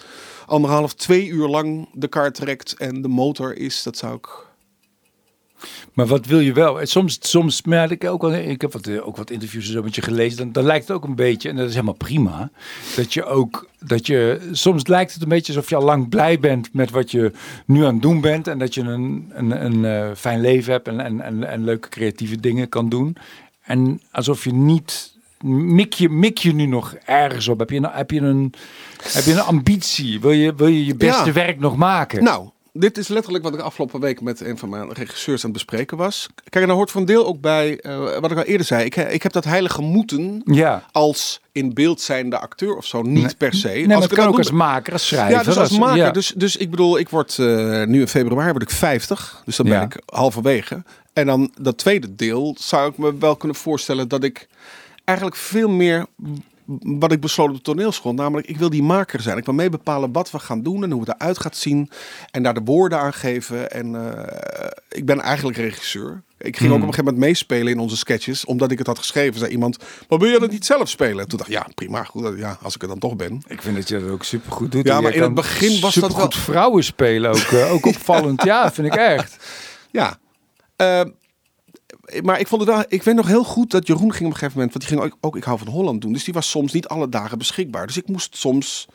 [0.46, 3.82] anderhalf, twee uur lang de kar trekt en de motor is.
[3.82, 4.28] Dat zou ik.
[5.92, 6.80] Maar wat wil je wel?
[6.80, 9.82] En Soms, soms merk ik ook wel, ik heb wat, eh, ook wat interviews zo
[9.82, 12.50] met je gelezen, dan, lijkt het ook een beetje, en dat is helemaal prima,
[12.96, 16.38] dat je ook, dat je, soms lijkt het een beetje alsof je al lang blij
[16.38, 17.32] bent met wat je
[17.66, 20.88] nu aan het doen bent en dat je een, een, een eh, fijn leven hebt
[20.88, 23.16] en, en, en leuke creatieve dingen kan doen.
[23.62, 25.13] En alsof je niet,
[25.48, 27.58] mik je, mik je nu nog ergens op?
[27.58, 28.52] Heb je, een- heb je, een,
[29.02, 30.20] heb je een ambitie?
[30.20, 31.32] Wil je wil je, je beste Ja.
[31.32, 32.24] werk nog maken?
[32.24, 35.58] Nou, dit is letterlijk wat ik afgelopen week met een van mijn regisseurs aan het
[35.64, 36.26] bespreken was.
[36.34, 38.84] Kijk, en daar hoort voor een deel ook bij eh, wat ik al eerder zei.
[38.84, 40.84] Ik, ik heb dat heilige moeten ja.
[40.92, 43.34] als in beeld zijnde acteur of zo niet Nee.
[43.38, 43.68] per se.
[43.68, 45.36] Nee, als ik kan ook als maker, als schrijver.
[45.36, 45.96] Ja, dus als maker.
[45.96, 46.10] ja.
[46.10, 47.46] Dus, dus ik bedoel, ik word eh,
[47.84, 49.42] nu in februari word ik 50.
[49.44, 49.82] Dus dan ben Ja.
[49.84, 50.82] ik halverwege.
[51.12, 54.48] En dan dat tweede deel zou ik me wel kunnen voorstellen dat ik
[55.04, 56.06] eigenlijk veel meer
[56.82, 58.14] wat ik besloot op de toneelschool.
[58.14, 59.36] Namelijk, ik wil die maker zijn.
[59.36, 61.90] Ik wil mee bepalen wat we gaan doen en hoe het eruit gaat zien.
[62.30, 63.70] En daar de woorden aan geven.
[63.70, 66.22] En eh, ik ben eigenlijk regisseur.
[66.38, 68.44] Ik ging ook op een gegeven moment meespelen in onze sketches.
[68.44, 69.38] Omdat ik het had geschreven.
[69.38, 69.78] Zei iemand,
[70.08, 71.18] maar wil je dat niet zelf spelen?
[71.22, 72.04] En toen dacht ik, ja prima.
[72.04, 73.42] Goed, ja, als ik het dan toch ben.
[73.46, 74.86] Ik vind dat je dat ook super goed doet.
[74.86, 78.42] Ja, maar in het begin was dat supergoed wel- vrouwen spelen ook, eh, ook opvallend.
[78.52, 79.36] ja, vind ik echt.
[79.90, 80.18] Ja.
[80.76, 81.00] Eh,
[82.22, 84.38] maar ik vond het wel, ik weet nog heel goed dat Jeroen ging op een
[84.38, 86.12] gegeven moment, want die ging ook, ook Ik hou van Holland doen.
[86.12, 87.86] Dus die was soms niet alle dagen beschikbaar.
[87.86, 88.88] Dus ik moest soms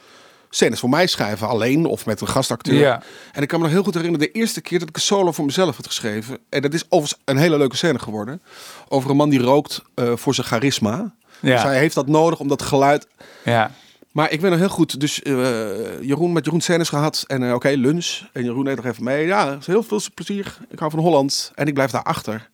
[0.49, 2.79] scènes voor mij schrijven, alleen of met een gastacteur.
[2.79, 3.01] Ja.
[3.31, 5.31] En ik kan me nog heel goed herinneren, de eerste keer dat ik een solo
[5.31, 6.37] voor mezelf had geschreven.
[6.49, 8.41] En dat is overigens een hele leuke scène geworden.
[8.87, 11.13] Over een man die rookt eh, voor zijn charisma.
[11.39, 11.53] Ja.
[11.53, 13.07] Dus hij heeft dat nodig om dat geluid
[13.43, 13.71] Ja.
[14.11, 17.23] maar ik weet nog heel goed, dus eh, Jeroen met Jeroen scènes gehad.
[17.27, 18.21] En eh, oké, lunch.
[18.33, 19.25] En Jeroen deed nog even mee.
[19.25, 20.57] Ja, heel veel plezier.
[20.69, 21.51] Ik hou van Holland.
[21.55, 22.49] En ik blijf daar achter.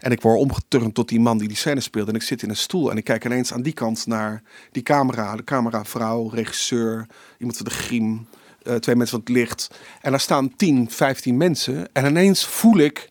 [0.00, 2.08] En ik word omgeturnd tot die man die die scène speelt.
[2.08, 2.90] En ik zit in een stoel.
[2.90, 4.42] En ik kijk ineens aan die kant naar
[4.72, 5.36] die camera.
[5.36, 7.06] De cameravrouw, regisseur,
[7.38, 8.26] iemand van de griem.
[8.62, 9.70] eh, twee mensen van het licht.
[10.00, 11.88] En daar staan 10, 15 mensen.
[11.92, 13.10] En ineens voel ik...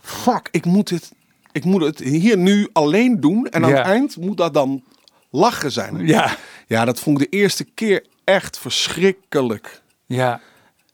[0.00, 1.12] Fuck, ik moet dit...
[1.52, 3.46] Ik moet het hier nu alleen doen.
[3.46, 3.76] En aan Ja.
[3.76, 4.82] het eind moet dat dan
[5.30, 6.06] lachen zijn.
[6.06, 6.36] Ja.
[6.66, 9.82] Ja, dat vond ik de eerste keer echt verschrikkelijk.
[10.06, 10.40] Ja.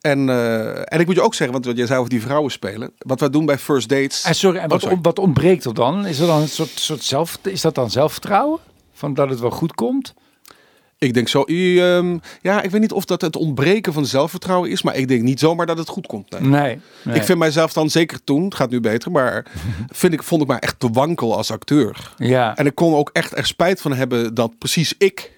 [0.01, 2.91] En, eh, en ik moet je ook zeggen, want jij zei over die vrouwen spelen.
[2.97, 4.23] Wat wij doen bij First Dates.
[4.23, 4.95] En sorry, en wat, Oh, sorry.
[4.95, 6.05] on- wat ontbreekt er dan?
[6.05, 8.59] Is er dan een soort, soort zelf, is dat dan zelfvertrouwen?
[8.93, 10.13] Van dat het wel goed komt?
[10.97, 14.81] Ik denk zo, ehm, ja, ik weet niet of dat het ontbreken van zelfvertrouwen is,
[14.81, 16.31] maar ik denk niet zomaar dat het goed komt.
[16.31, 16.41] Nee.
[16.41, 16.79] Nee.
[17.03, 17.15] nee.
[17.15, 19.45] Ik vind mijzelf dan zeker toen, het gaat nu beter, maar
[19.89, 22.13] vind ik, vond ik mij echt te wankel als acteur.
[22.17, 22.55] Ja.
[22.55, 25.31] En ik kon ook echt er spijt van hebben dat precies ik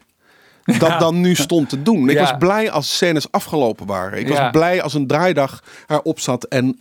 [0.79, 2.09] dat dan nu stond te doen.
[2.09, 4.19] Ik was blij als scènes afgelopen waren.
[4.19, 6.79] Ik was blij als een draaidag erop zat en,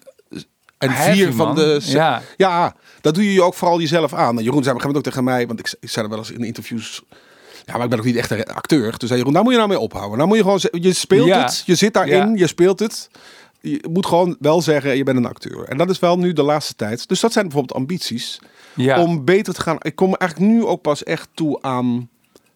[0.78, 1.54] en Heavy, vier van man.
[1.54, 1.78] de...
[1.82, 2.22] Ja.
[2.36, 4.38] ja, dat doe je ook vooral jezelf aan.
[4.38, 6.30] En Jeroen zei op een ook tegen mij, want ik, ik zei er wel eens
[6.30, 7.02] in interviews...
[7.66, 8.96] Ja, maar ik ben ook niet echt een acteur.
[8.96, 10.16] Toen zei Jeroen, daar moet je nou mee ophouden.
[10.16, 11.42] Nou moet je gewoon, je speelt Ja.
[11.42, 12.36] het, je zit daarin, Ja.
[12.36, 13.08] je speelt het.
[13.60, 15.64] Je moet gewoon wel zeggen, je bent een acteur.
[15.68, 17.08] En dat is wel nu de laatste tijd.
[17.08, 18.40] Dus dat zijn bijvoorbeeld ambities
[18.74, 19.02] ja.
[19.02, 19.76] om beter te gaan.
[19.80, 22.08] Ik kom eigenlijk nu ook pas echt toe aan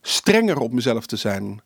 [0.06, 1.60] strenger op mezelf te zijn.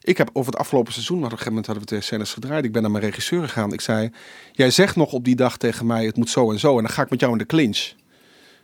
[0.00, 2.32] Ik heb over het afgelopen seizoen, maar op een gegeven moment hadden we twee scènes
[2.32, 2.64] gedraaid.
[2.64, 3.72] Ik ben naar mijn regisseur gegaan.
[3.72, 4.10] Ik zei,
[4.52, 6.76] jij zegt nog op die dag tegen mij, het moet zo en zo.
[6.76, 7.92] En dan ga ik met jou in de clinch.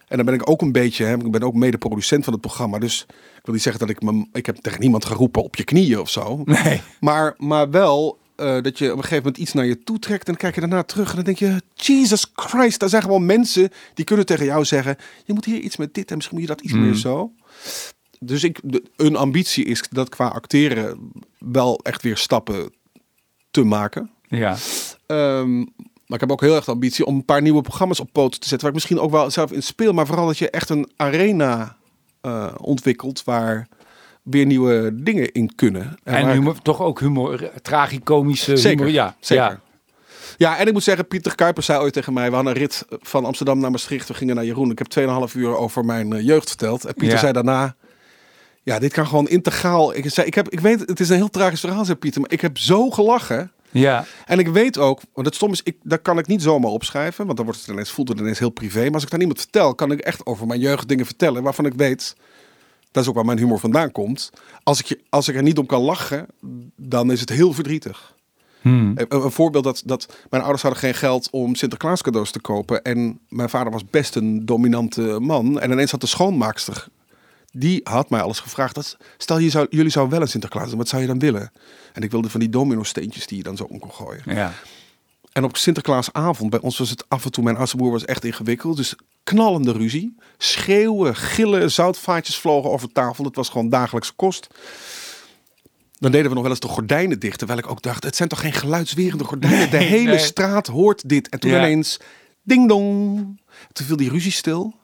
[0.09, 2.79] En dan ben ik ook een beetje, hè, ik ben ook mede-producent van het programma.
[2.79, 5.65] Dus ik wil niet zeggen dat ik me, ik heb tegen niemand geroepen op je
[5.65, 6.43] knieën of zo.
[6.45, 6.83] Nee.
[7.01, 10.27] Maar, maar wel eh, dat je op een gegeven moment iets naar je toe trekt.
[10.27, 11.63] En dan kijk je daarna terug en dan denk je...
[11.75, 14.97] Jesus Christ, daar zijn gewoon mensen die kunnen tegen jou zeggen...
[15.25, 16.85] Je moet hier iets met dit en misschien moet je dat iets Mm.
[16.85, 17.33] meer zo.
[18.21, 18.61] Dus ik,
[18.97, 22.73] een ambitie is dat qua acteren wel echt weer stappen
[23.51, 24.11] te maken.
[24.29, 24.57] Ja.
[25.07, 28.09] Ehm, maar ik heb ook heel erg de ambitie om een paar nieuwe programma's op
[28.13, 28.67] poten te zetten.
[28.69, 29.93] Waar ik misschien ook wel zelf in speel.
[29.93, 31.77] Maar vooral dat je echt een arena
[32.21, 33.69] eh, ontwikkelt waar
[34.23, 35.99] weer nieuwe dingen in kunnen.
[36.05, 38.93] En ik- toch ook humor, tragicomische Zeker, humor.
[38.95, 39.45] Ja, zeker.
[39.45, 39.61] Ja.
[40.37, 42.29] Ja, en ik moet zeggen, Pieter Kuipers zei ooit tegen mij...
[42.29, 44.09] we hadden een rit van Amsterdam naar Maastricht.
[44.09, 44.71] We gingen naar Jeroen.
[44.71, 46.85] Ik heb 2,5 uur over mijn eh, jeugd verteld.
[46.85, 47.21] En Pieter Ja.
[47.21, 47.77] zei daarna...
[48.67, 49.95] Ja, dit kan gewoon integraal.
[49.97, 52.21] Ik, zei, ik, heb, ik weet, het is een heel tragisch verhaal, zei Pieter.
[52.21, 53.53] Maar ik heb zo gelachen.
[53.71, 54.05] ja.
[54.25, 57.25] En ik weet ook, want het stom is, ik, dat kan ik niet zomaar opschrijven.
[57.25, 58.85] Want dan wordt het ineens, voelt het ineens heel privé.
[58.85, 61.43] Maar als ik daar niemand vertel, kan ik echt over mijn jeugddingen vertellen.
[61.43, 62.17] Waarvan ik weet,
[62.91, 64.31] dat is ook waar mijn humor vandaan komt.
[64.63, 66.27] Als ik, je- als ik er niet om kan lachen,
[66.77, 68.15] dan is het heel verdrietig.
[68.61, 68.93] Hmm.
[68.95, 72.83] Een, een voorbeeld dat, dat mijn ouders hadden geen geld om Sinterklaas cadeaus te kopen.
[72.83, 75.61] En mijn vader was best een dominante man.
[75.61, 76.87] En ineens had de schoonmaakster,
[77.59, 78.75] die had mij alles gevraagd.
[78.75, 81.53] Dat, stel, je zou, jullie zouden wel een Sinterklaas doen, wat zou je dan willen?
[81.93, 84.23] En ik wilde van die domino steentjes die je dan zo om kon gooien.
[84.27, 84.53] Ja.
[85.33, 88.25] En op Sinterklaasavond, bij ons was het af en toe, mijn oudste broer was echt
[88.25, 88.77] ingewikkeld.
[88.77, 88.95] Dus
[89.25, 90.17] knallende ruzie.
[90.39, 93.25] Schreeuwen, gillen, zoutvaatjes vlogen over tafel.
[93.25, 94.47] Het was gewoon dagelijkse kost.
[95.99, 97.39] Dan deden we nog wel eens de gordijnen dicht.
[97.39, 99.71] Terwijl ik ook dacht, het zijn toch geen geluidswerende gordijnen?
[99.71, 100.19] de hele nee.
[100.19, 101.29] straat hoort dit.
[101.29, 101.59] En toen Ja.
[101.59, 102.01] ineens,
[102.43, 103.17] ding dong.
[103.73, 104.75] Toen viel die ruzie stil.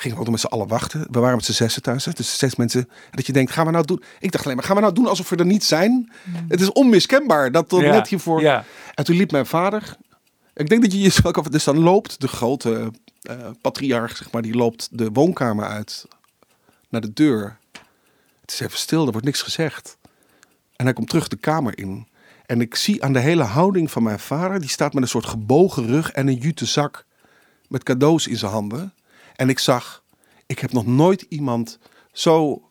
[0.00, 1.06] Gingen we ook met z'n allen wachten.
[1.10, 2.04] We waren met z'n zessen thuis.
[2.04, 2.12] Hè?
[2.12, 2.80] Dus zes mensen.
[2.80, 4.02] En dat je denkt, gaan we nou doen?
[4.18, 6.12] Ik dacht alleen maar, gaan we nou doen alsof we er niet zijn?
[6.48, 7.90] Het is onmiskenbaar dat tot Ja.
[7.92, 8.40] net hiervoor...
[8.40, 8.64] Ja.
[8.94, 9.96] En toen liep mijn vader.
[10.54, 11.46] Ik denk dat je je ook af.
[11.46, 12.92] Dus dan loopt de grote
[13.22, 16.06] eh patriarch, zeg maar, die loopt de woonkamer uit
[16.88, 17.58] naar de deur.
[18.40, 19.96] Het is even stil, er wordt niks gezegd.
[20.76, 22.08] En hij komt terug de kamer in.
[22.46, 25.26] En ik zie aan de hele houding van mijn vader, die staat met een soort
[25.26, 27.04] gebogen rug en een jute zak
[27.68, 28.92] met cadeaus in zijn handen.
[29.40, 30.02] En ik zag,
[30.46, 31.78] ik heb nog nooit iemand
[32.12, 32.62] zo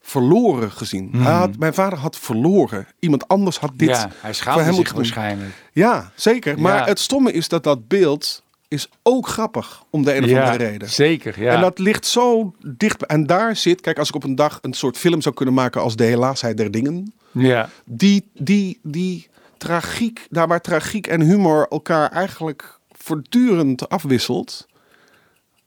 [0.00, 1.10] verloren gezien.
[1.14, 2.86] Hij had, mijn vader had verloren.
[2.98, 5.50] Iemand anders had dit ja, hij voor schaamde hem zich moeten waarschijnlijk.
[5.72, 6.60] Ja, zeker.
[6.60, 6.84] Maar Ja.
[6.84, 10.64] het stomme is dat dat beeld is ook grappig om de een of Ja, andere
[10.70, 10.90] reden.
[10.90, 11.40] zeker.
[11.42, 11.54] Ja.
[11.54, 13.06] En dat ligt zo dicht.
[13.06, 15.80] En daar zit, kijk, als ik op een dag een soort film zou kunnen maken
[15.80, 17.12] als De Helaasheid der Dingen.
[17.32, 17.68] ja.
[17.84, 24.66] Die, die, die tragiek, daar waar tragiek en humor elkaar eigenlijk voortdurend afwisselt,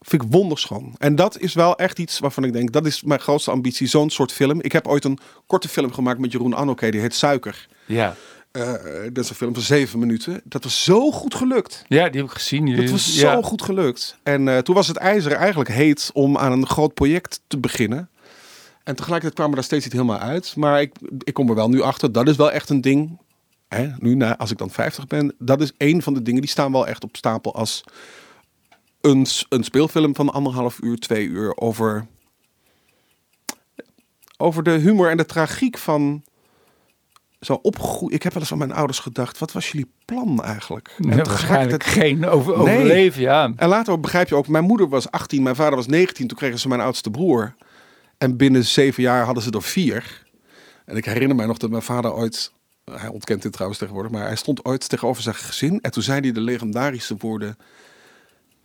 [0.04, 0.96] vind ik wonderschoon.
[0.98, 4.10] En dat is wel echt iets waarvan ik denk, dat is mijn grootste ambitie, zo'n
[4.10, 4.62] soort film.
[4.62, 7.68] Ik heb ooit een korte film gemaakt met Jeroen Anoké, die heet Suiker.
[7.86, 8.16] Ja.
[8.52, 8.72] Eh,
[9.14, 10.42] dat is een film van zeven minuten.
[10.44, 11.86] Dat was zo goed gelukt.
[11.88, 12.66] ja, die heb ik gezien.
[12.66, 13.34] Die- Het was ja.
[13.34, 14.18] zo goed gelukt.
[14.24, 18.10] En eh, toen was het ijzer eigenlijk heet om aan een groot project te beginnen.
[18.84, 20.56] En tegelijkertijd kwam er daar steeds niet helemaal uit.
[20.56, 22.12] Maar ik, ik kom er wel nu achter.
[22.12, 23.18] Dat is wel echt een ding.
[23.68, 25.36] Hè, nu, na, als ik dan 50 ben.
[25.40, 27.84] Dat is een van de dingen die staan wel echt op stapel als
[29.04, 31.58] een, een speelfilm van anderhalf uur, twee uur.
[31.58, 32.06] Over,
[34.38, 36.24] over de humor en de tragiek van
[37.40, 38.14] zo opgegroeid.
[38.14, 39.38] Ik heb wel eens aan mijn ouders gedacht.
[39.38, 40.96] Wat was jullie plan eigenlijk?
[40.98, 42.78] En Ja, waarschijnlijk geen over, Nee.
[42.78, 43.54] overleven, ja.
[43.56, 46.28] en later begrijp je ook, mijn moeder was 18, mijn vader was 19.
[46.28, 47.56] Toen kregen ze mijn oudste broer.
[48.18, 50.24] En binnen zeven jaar hadden ze er vier.
[50.86, 52.52] En ik herinner mij nog dat mijn vader ooit,
[52.92, 55.82] hij ontkent dit trouwens tegenwoordig, maar hij stond ooit tegenover zijn gezin.
[55.82, 57.58] En toen zei hij de legendarische woorden: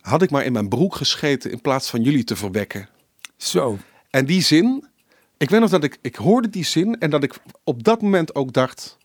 [0.09, 2.89] Had ik maar in mijn broek gescheten in plaats van jullie te verwekken.
[3.37, 3.77] Zo.
[4.09, 4.87] En die zin,
[5.37, 8.35] ik weet nog dat ik, ik hoorde die zin en dat ik op dat moment
[8.35, 8.97] ook dacht: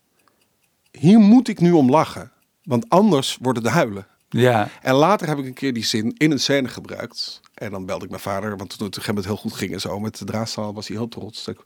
[0.91, 2.31] Hier moet ik nu om lachen,
[2.63, 4.07] want anders wordt het huilen.
[4.29, 4.69] Ja.
[4.81, 7.41] En later heb ik een keer die zin in een scène gebruikt.
[7.53, 10.17] En dan belde ik mijn vader, want toen het heel goed ging en zo met
[10.17, 11.47] de draadstaal was hij heel trots.
[11.47, 11.57] Ik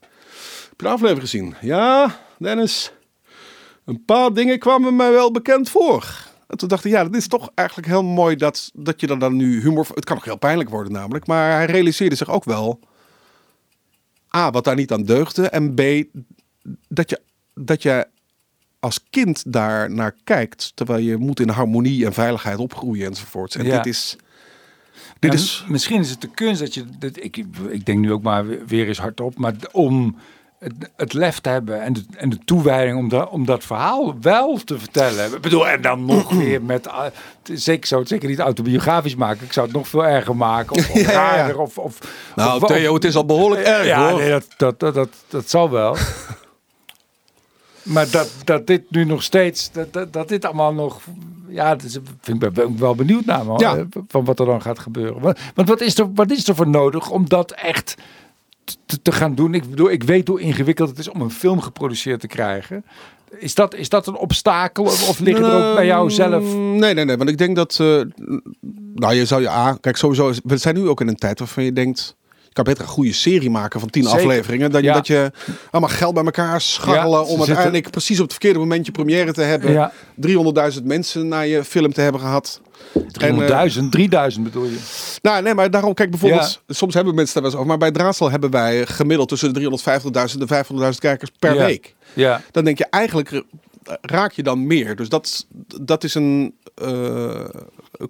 [0.76, 1.54] je de aflevering gezien?
[1.60, 2.92] Ja, Dennis.
[3.84, 6.29] Een paar dingen kwamen mij wel bekend voor.
[6.50, 9.18] En toen dacht ik, ja, dat is toch eigenlijk heel mooi dat, dat je er
[9.18, 9.86] dan nu humor...
[9.94, 11.26] Het kan ook heel pijnlijk worden namelijk.
[11.26, 12.80] Maar hij realiseerde zich ook wel...
[14.36, 15.48] A, wat daar niet aan deugde.
[15.48, 15.80] En B,
[16.88, 17.20] dat je,
[17.54, 18.06] dat je
[18.80, 20.72] als kind daar naar kijkt.
[20.74, 23.56] Terwijl je moet in harmonie en veiligheid opgroeien enzovoorts.
[23.56, 23.76] En Ja.
[23.76, 24.16] dit is...
[25.18, 26.84] Dit Ja, is Misschien is het de kunst dat je...
[26.98, 29.38] Dat, ik, ik denk nu ook maar weer- weer eens hardop.
[29.38, 30.16] Maar om
[30.60, 34.14] het, het lef te hebben en de, en de toewijding om, dat om dat verhaal
[34.20, 35.32] wel te vertellen.
[35.34, 36.88] Ik bedoel, en dan nog weer met...
[36.88, 37.04] ah,
[37.42, 39.44] zeker, ik zou het zeker niet autobiografisch maken.
[39.44, 40.76] Ik zou het nog veel erger maken.
[40.76, 41.58] Of, of Ja, raarder.
[41.58, 41.98] Of, of,
[42.36, 44.18] Nou, of- Theo, het is al behoorlijk erg ja, hoor.
[44.20, 45.96] nee, dat, dat, dat, dat, dat zal wel.
[47.82, 51.00] maar dat, dat dit nu nog steeds, dat, dat, dat dit allemaal nog,
[51.48, 53.76] ja, dat is, vind ik ben ik wel benieuwd naar, man, Ja.
[53.76, 55.20] eh, van wat er dan gaat gebeuren.
[55.20, 57.94] Want, want wat, is er, wat is er voor nodig om dat echt
[58.64, 59.54] te, te gaan doen?
[59.54, 62.84] Ik bedoel, ik weet hoe ingewikkeld het is om een film geproduceerd te krijgen.
[63.38, 66.44] Is dat, is dat een obstakel of, liggen er ook bij jou zelf?
[66.44, 67.16] Ehm, Nee, nee, nee.
[67.16, 67.76] Want ik denk dat...
[67.80, 68.00] eh,
[68.94, 69.48] nou, je zou je...
[69.48, 70.32] A, kijk, sowieso...
[70.44, 72.16] We zijn nu ook in een tijd waarvan je denkt...
[72.42, 74.18] Je kan beter een goede serie maken van tien Zeker.
[74.18, 74.70] afleveringen.
[74.70, 74.94] Dan Ja.
[74.94, 75.32] dat je
[75.70, 77.10] allemaal geld bij elkaar scharrelen...
[77.10, 79.72] Ja, om zitten- uiteindelijk precies op het verkeerde moment je première te hebben.
[79.72, 79.92] Ja.
[80.76, 82.60] 300.000 mensen naar je film te hebben gehad.
[83.78, 84.78] 300.000, 3000 bedoel je?
[85.22, 86.62] Nou, nee, maar daarom, kijk bijvoorbeeld...
[86.68, 87.78] Soms hebben mensen daar wel eens over.
[87.78, 91.64] Maar bij Draadsel hebben wij gemiddeld tussen de 350.000 en 500.000 kijkers per Ja.
[91.64, 91.94] week.
[92.12, 93.42] Ja, dan denk je eigenlijk
[94.00, 94.96] raak je dan meer.
[94.96, 95.46] Dus dat,
[95.80, 97.44] dat is een eh,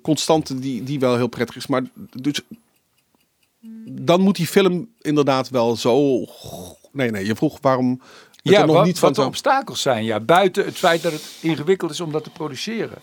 [0.03, 1.67] constante die, die wel heel prettig is.
[1.67, 2.41] Maar dus,
[3.85, 6.25] dan moet die film inderdaad wel zo...
[6.93, 8.01] Nee, nee, je vroeg waarom
[8.33, 10.05] het ja er nog wat, niet van wat de obstakels zijn.
[10.05, 12.99] Ja, buiten het feit dat het ingewikkeld is om dat te produceren.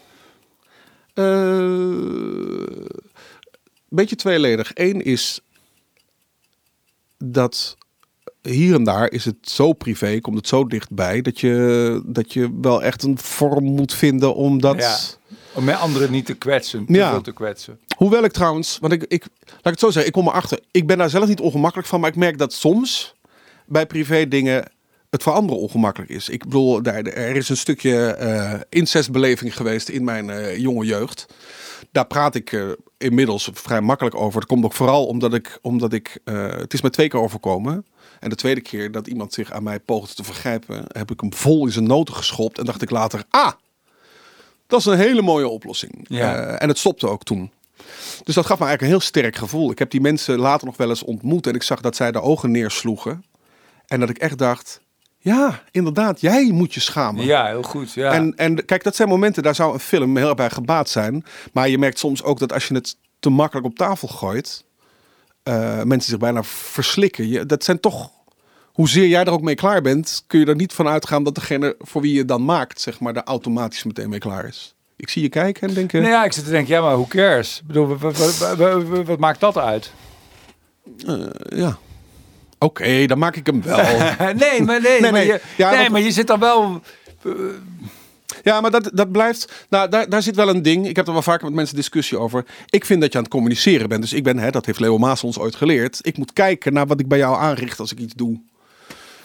[1.18, 2.88] Eh,
[3.89, 4.72] beetje tweeledig.
[4.74, 5.39] Eén is
[7.18, 7.78] dat
[8.41, 12.57] hier en daar is het zo privé, komt het zo dichtbij, dat je, dat je
[12.61, 14.78] wel echt een vorm moet vinden om dat...
[14.80, 14.97] Ja.
[15.53, 17.11] Om met anderen niet te kwetsen, te Ja.
[17.11, 17.80] veel te kwetsen.
[17.97, 20.59] Hoewel ik trouwens, want ik, ik laat ik het zo zeggen, ik kom erachter.
[20.72, 23.15] Ik ben daar zelf niet ongemakkelijk van, maar ik merk dat soms
[23.65, 24.72] bij privé dingen
[25.10, 26.30] het voor anderen ongemakkelijk is.
[26.30, 31.26] Ik bedoel, daar, er is een stukje eh, incestbeleving geweest in mijn eh, jonge jeugd.
[31.91, 34.39] Daar praat ik eh, inmiddels vrij makkelijk over.
[34.39, 37.86] Dat komt ook vooral omdat ik, omdat ik het is me twee keer overkomen.
[38.20, 41.34] En de tweede keer dat iemand zich aan mij poogde te vergrijpen, heb ik hem
[41.34, 42.60] vol in zijn noten geschopt.
[42.60, 43.51] En dacht ik later, ah,
[44.68, 46.05] dat is een hele mooie oplossing.
[46.10, 46.45] Ja.
[46.45, 47.51] En het stopte ook toen.
[48.24, 49.72] Dus dat gaf me eigenlijk een heel sterk gevoel.
[49.72, 52.22] Ik heb die mensen later nog wel eens ontmoet en ik zag dat zij de
[52.22, 53.26] ogen neersloegen.
[53.88, 54.82] En dat ik echt dacht,
[55.28, 57.25] ja, inderdaad, jij moet je schamen.
[57.25, 57.93] Ja, heel goed.
[57.93, 58.11] Ja.
[58.13, 61.25] En, en kijk, dat zijn momenten, daar zou een film heel erg bij gebaat zijn.
[61.53, 64.63] Maar je merkt soms ook dat als je het te makkelijk op tafel gooit,
[65.43, 67.28] eh, mensen zich bijna verslikken.
[67.28, 68.09] Je, dat zijn toch,
[68.73, 71.75] hoezeer jij er ook mee klaar bent, kun je er niet van uitgaan dat degene
[71.80, 74.75] voor wie je dan maakt, zeg maar, er automatisch meteen mee klaar is.
[74.95, 77.05] Ik zie je kijken en denken, Nee, ja, ik zit te denken, ja, maar who
[77.07, 77.59] cares?
[77.61, 79.91] Ik bedoel, wat, wat, wat, wat- wat maakt dat uit?
[81.05, 81.15] eh,
[81.59, 81.78] ja.
[82.60, 83.78] Oké, dan maak ik hem wel.
[84.36, 85.26] nee, maar, nee, maar, nee.
[85.26, 86.82] Je, Ja, nee want- maar je zit dan wel...
[88.43, 89.66] Ja, maar dat, dat blijft.
[89.70, 90.88] Nou, daar, daar zit wel een ding.
[90.88, 92.45] Ik heb er wel vaker met mensen discussie over.
[92.70, 94.01] Ik vind dat je aan het communiceren bent.
[94.01, 95.99] Dus ik ben, hè, dat heeft Leo Maas ons ooit geleerd.
[96.01, 98.39] Ik moet kijken naar wat ik bij jou aanricht als ik iets doe.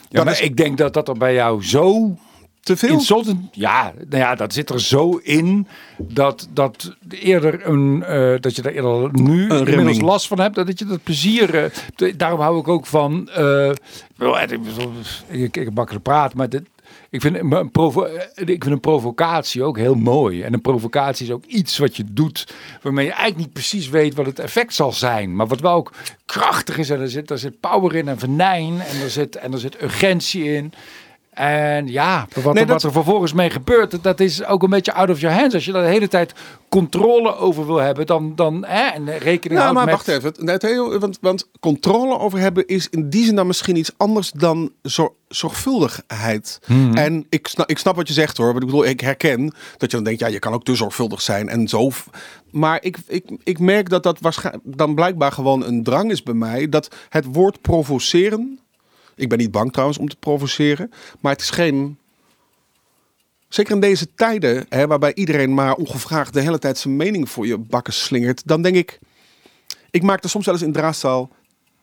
[0.08, 2.16] Ja, maar is ik denk dat dat er bij jou zo
[2.62, 2.88] te veel.
[3.52, 5.66] Ja, nou ja, dat zit er zo in
[5.98, 8.02] dat, dat eerder een...
[8.02, 10.54] eh, dat je er eerder nu inmiddels last van hebt.
[10.54, 11.54] Dat je dat plezier...
[11.96, 13.28] eh, daarom hou ik ook van...
[13.28, 13.70] eh,
[15.28, 16.62] ik, ik, makkelijk praten, maar dit,
[17.10, 18.04] ik vind, een provo
[18.34, 20.42] ik vind een provocatie ook heel mooi.
[20.42, 24.14] En een provocatie is ook iets wat je doet waarmee je eigenlijk niet precies weet
[24.14, 25.36] wat het effect zal zijn.
[25.36, 25.92] Maar wat wel ook
[26.26, 26.90] krachtig is.
[26.90, 28.80] En er zit, er zit power in en venijn.
[28.80, 30.72] En er zit, en er zit urgentie in.
[31.32, 34.92] En ja, wat, Nee, er, wat er vervolgens mee gebeurt, dat is ook een beetje
[34.92, 35.54] out of your hands.
[35.54, 36.32] Als je daar de hele tijd
[36.68, 39.94] controle over wil hebben, dan, dan hè, en rekening Nou, maar met...
[39.94, 40.32] wacht even.
[40.38, 44.30] Nee, Theo, want, want controle over hebben is in die zin dan misschien iets anders
[44.30, 46.60] dan zor- zorgvuldigheid.
[46.66, 46.96] Mhm.
[46.96, 48.54] En ik snap, ik snap wat je zegt hoor.
[48.54, 51.48] Ik bedoel, ik herken dat je dan denkt, ja, je kan ook te zorgvuldig zijn
[51.48, 51.90] en zo.
[52.50, 56.34] Maar ik, ik, ik merk dat dat waarschijnlijk dan blijkbaar gewoon een drang is bij
[56.34, 56.68] mij.
[56.68, 58.60] Dat het woord provoceren.
[59.14, 60.90] Ik ben niet bang trouwens om te provoceren.
[61.20, 61.98] Maar het is geen.
[63.48, 67.46] Zeker in deze tijden, hè, waarbij iedereen maar ongevraagd de hele tijd zijn mening voor
[67.46, 68.42] je bakken slingert.
[68.44, 68.98] Dan denk ik,
[69.90, 71.30] ik maakte soms wel eens in Draadstaal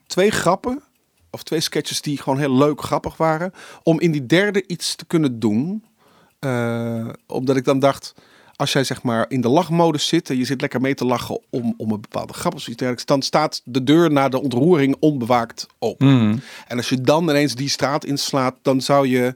[0.07, 0.83] twee grappen.
[1.31, 3.53] Of twee sketches die gewoon heel leuk grappig waren.
[3.83, 5.83] Om in die derde iets te kunnen doen.
[6.39, 8.13] Eh, omdat ik dan dacht,
[8.59, 11.39] als jij zeg maar in de lachmodus zit en je zit lekker mee te lachen
[11.49, 14.95] om, om een bepaalde grap of iets dergelijks, dan staat de deur naar de ontroering
[14.99, 16.07] onbewaakt open.
[16.07, 16.41] Hmm.
[16.67, 19.35] En als je dan ineens die straat inslaat, dan zou je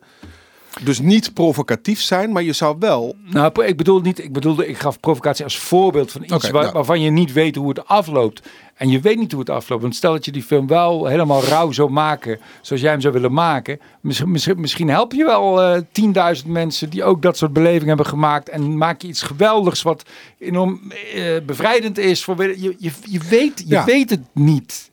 [0.81, 3.15] dus niet provocatief zijn, maar je zou wel.
[3.29, 6.71] Nou, ik bedoel niet, ik bedoelde, ik gaf provocatie als voorbeeld van iets waar- ja.
[6.71, 8.41] waarvan je niet weet hoe het afloopt.
[8.75, 9.81] En je weet niet hoe het afloopt.
[9.81, 13.13] Want stel dat je die film wel helemaal rauw zou maken, zoals jij hem zou
[13.13, 13.79] willen maken.
[14.01, 18.05] Misschien, misschien, misschien help je wel eh 10.000 mensen die ook dat soort belevingen hebben
[18.05, 18.49] gemaakt.
[18.49, 20.03] En maak je iets geweldigs wat
[20.39, 20.81] enorm
[21.15, 22.23] eh, bevrijdend is.
[22.23, 23.85] Voor, je, je, je, weet, je Ja.
[23.85, 24.91] weet het niet.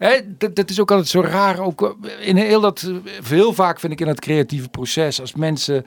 [0.00, 1.60] Hè, dat, dat is ook altijd zo raar.
[1.60, 5.34] Ook eh, in heel dat, eh, heel vaak vind ik in het creatieve proces, als
[5.34, 5.86] mensen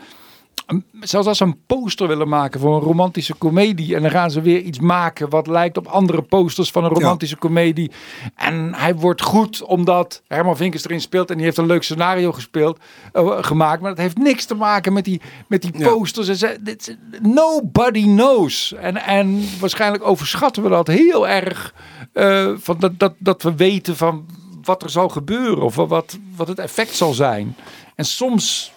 [1.01, 3.95] zelfs als ze een poster willen maken voor een romantische komedie.
[3.95, 7.36] En dan gaan ze weer iets maken wat lijkt op andere posters van een romantische
[7.36, 7.91] komedie.
[8.36, 11.30] En hij wordt goed omdat Herman Vinkers erin speelt.
[11.30, 12.80] En die heeft een leuk scenario gespeeld,
[13.14, 13.82] eh, gemaakt.
[13.82, 15.89] Maar dat heeft niks te maken met die, met die Ja.
[15.89, 16.28] posters.
[16.28, 18.74] En ze, dit, nobody knows.
[18.74, 21.74] En, en waarschijnlijk overschatten we dat heel erg.
[22.14, 24.26] eh, van dat, dat, dat we weten van
[24.64, 25.64] wat er zal gebeuren.
[25.64, 27.55] Of wat, wat het effect zal zijn.
[27.95, 28.72] En soms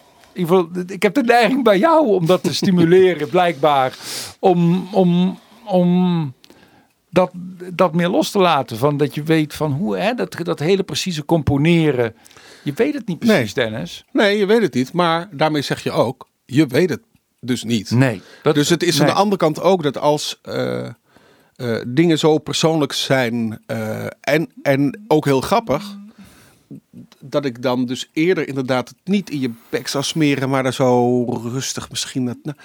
[0.44, 3.96] geval, ik heb de neiging bij jou om dat te stimuleren, blijkbaar.
[4.38, 6.32] Om, om, om
[7.10, 7.30] dat,
[7.74, 8.76] dat meer los te laten.
[8.76, 12.14] Van dat je weet van hoe, hè, dat, dat hele precieze componeren.
[12.62, 14.04] Je weet het niet precies, Dennis.
[14.12, 17.00] Nee, je weet het niet, maar daarmee zeg je ook, je weet het
[17.40, 17.90] dus niet.
[17.90, 18.22] Nee.
[18.42, 19.14] Dat, Dus het is aan nee.
[19.14, 20.92] de andere kant ook dat als eh, eh,
[21.86, 25.96] dingen zo persoonlijk zijn eh, en, en ook heel grappig,
[27.32, 30.72] dat ik dan dus eerder inderdaad het niet in je bek zou smeren, maar daar
[30.74, 32.26] zo rustig misschien.
[32.26, 32.56] Dat, nou,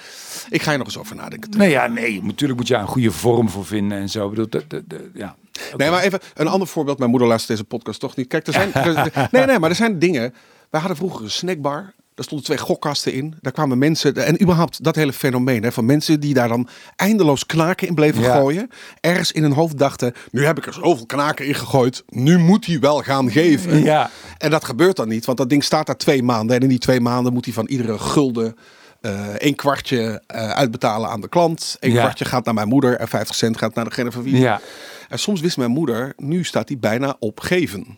[0.49, 1.49] ik ga er nog eens over nadenken.
[1.57, 2.23] Nee, ja, nee.
[2.23, 4.29] Natuurlijk moet je daar een goede vorm voor vinden en zo.
[4.29, 5.35] Bedoel, de, de- ja.
[5.77, 6.97] Nee, maar even een ander voorbeeld.
[6.97, 8.27] Mijn moeder luistert deze podcast toch niet.
[8.27, 8.73] Kijk, er zijn.
[8.73, 10.33] er- nee, nee, maar er zijn dingen.
[10.69, 11.93] Wij hadden vroeger een snackbar.
[12.21, 13.33] Daar stonden twee gokkasten in.
[13.41, 14.15] Daar kwamen mensen.
[14.15, 18.21] En überhaupt dat hele fenomeen hè, van mensen die daar dan eindeloos knaken in bleven
[18.21, 18.35] Ja.
[18.35, 18.69] gooien.
[18.99, 20.13] Ergens in hun hoofd dachten.
[20.31, 22.03] Nu heb ik er zoveel knaken in gegooid.
[22.07, 23.83] Nu moet hij wel gaan geven.
[23.83, 24.09] Ja.
[24.37, 25.25] En dat gebeurt dan niet.
[25.25, 26.55] Want dat ding staat daar twee maanden.
[26.55, 28.55] En in die twee maanden moet hij van iedere gulden.
[29.01, 31.77] eh een kwartje eh, uitbetalen aan de klant.
[31.79, 31.99] Een Ja.
[32.01, 32.95] kwartje gaat naar mijn moeder.
[32.97, 34.61] En 50 cent gaat naar degene van wie Ja.
[35.09, 37.97] en soms wist mijn moeder, nu staat hij bijna op geven.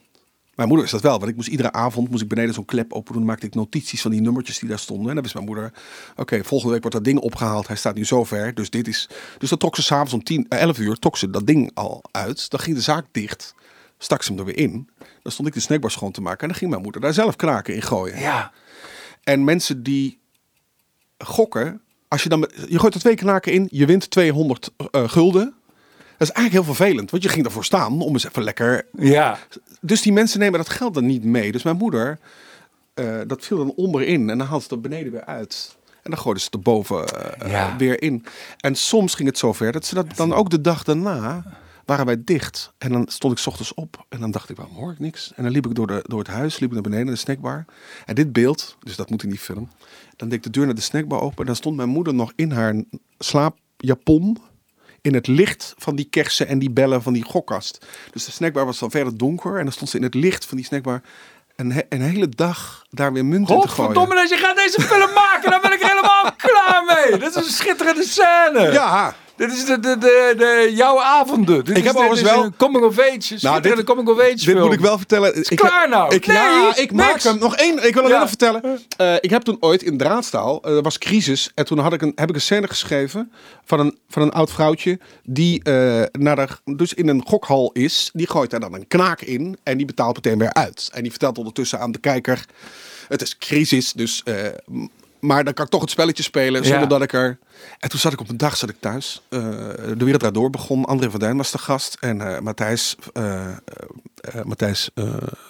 [0.56, 2.94] Mijn moeder is dat wel, want ik moest iedere avond moest ik beneden zo'n klep
[2.94, 3.26] open doen.
[3.26, 5.08] Maakte ik notities van die nummertjes die daar stonden.
[5.08, 5.74] En dan wist mijn moeder,
[6.16, 7.68] oké, volgende week wordt dat ding opgehaald.
[7.68, 9.10] Hij staat nu zover, dus dit is...
[9.38, 12.04] Dus dan trok ze s'avonds om 10, eh, 11 uur, trok ze dat ding al
[12.12, 12.50] uit.
[12.50, 13.56] Dan ging de zaak dicht,
[13.98, 14.90] stak ze hem er weer in.
[15.22, 16.42] Dan stond ik de snackbar schoon te maken.
[16.42, 18.20] En dan ging mijn moeder daar zelf kraken in gooien.
[18.20, 18.52] ja.
[19.24, 20.20] En mensen die
[21.18, 25.54] gokken, als je dan je gooit er twee knaken in, je wint 200 eh, gulden.
[26.24, 28.86] Dat is eigenlijk heel vervelend, want je ging ervoor staan om eens even lekker.
[28.98, 29.38] Ja.
[29.82, 31.52] Dus die mensen nemen dat geld dan niet mee.
[31.52, 32.20] Dus mijn moeder,
[32.94, 35.78] eh, dat viel dan onderin en dan haalde ze het beneden weer uit.
[36.04, 37.76] En dan gooiden ze het erboven eh, Ja.
[37.78, 38.26] weer in.
[38.60, 41.44] En soms ging het zover dat ze dat dan ook de dag daarna
[41.86, 42.74] waren wij dicht.
[42.78, 45.32] En dan stond ik 's ochtends op en dan dacht ik, waarom hoor ik niks?
[45.36, 47.20] En dan liep ik door, de, door het huis, liep ik naar beneden, naar de
[47.20, 47.66] snackbar.
[48.06, 49.70] En dit beeld, dus dat moet in die film.
[50.16, 52.32] Dan deed ik de deur naar de snackbar open en dan stond mijn moeder nog
[52.36, 52.84] in haar
[53.20, 54.38] slaapjapon.
[55.04, 57.86] In het licht van die kersen en die bellen van die gokkast.
[58.12, 59.58] Dus de snackbar was dan verder donker.
[59.58, 61.02] En dan stond ze in het licht van die snackbar
[61.56, 63.70] een, he- een hele dag daar weer munten te gooien.
[63.70, 67.20] Godverdomme, als je gaat deze film maken, dan ben ik helemaal klaar mee.
[67.20, 68.72] Dit is een schitterende scène.
[68.72, 69.16] Ja,
[69.48, 71.66] Dit is de, de, de, de, jouw avonden.
[71.66, 73.16] Dit Ik is, heb overigens is wel- een coming of age.
[73.20, 74.60] schitterende dit- coming of age dit film.
[74.64, 75.38] moet ik wel vertellen.
[75.50, 76.16] Ik klaar nou.
[76.16, 77.40] Ik, Nee, ja, ik maak hem.
[77.40, 77.88] Nog één.
[77.88, 78.80] Ik wil alleen nog vertellen.
[78.98, 81.52] Eh, ik heb toen ooit in Draadstaal, eh, er was crisis.
[81.56, 83.32] En toen had ik een, heb ik een scène geschreven
[83.66, 85.00] van een, van een oud vrouwtje.
[85.24, 85.74] Die eh,
[86.12, 88.10] naar de, dus in een gokhal is.
[88.14, 89.58] Die gooit daar dan een knaak in.
[89.64, 90.90] En die betaalt meteen weer uit.
[90.94, 92.46] En die vertelt ondertussen aan de kijker.
[93.08, 94.24] Het is crisis, dus...
[95.24, 96.88] maar dan kan ik toch het spelletje spelen zonder Ja.
[96.88, 97.38] dat ik er...
[97.80, 99.22] En toen zat ik op een dag zat ik thuis.
[99.30, 100.86] Eh, de Wereld Draait Door begon.
[100.86, 101.98] André van Duin was de gast.
[102.00, 103.48] En eh, Matthijs, eh,
[104.44, 104.90] Matthijs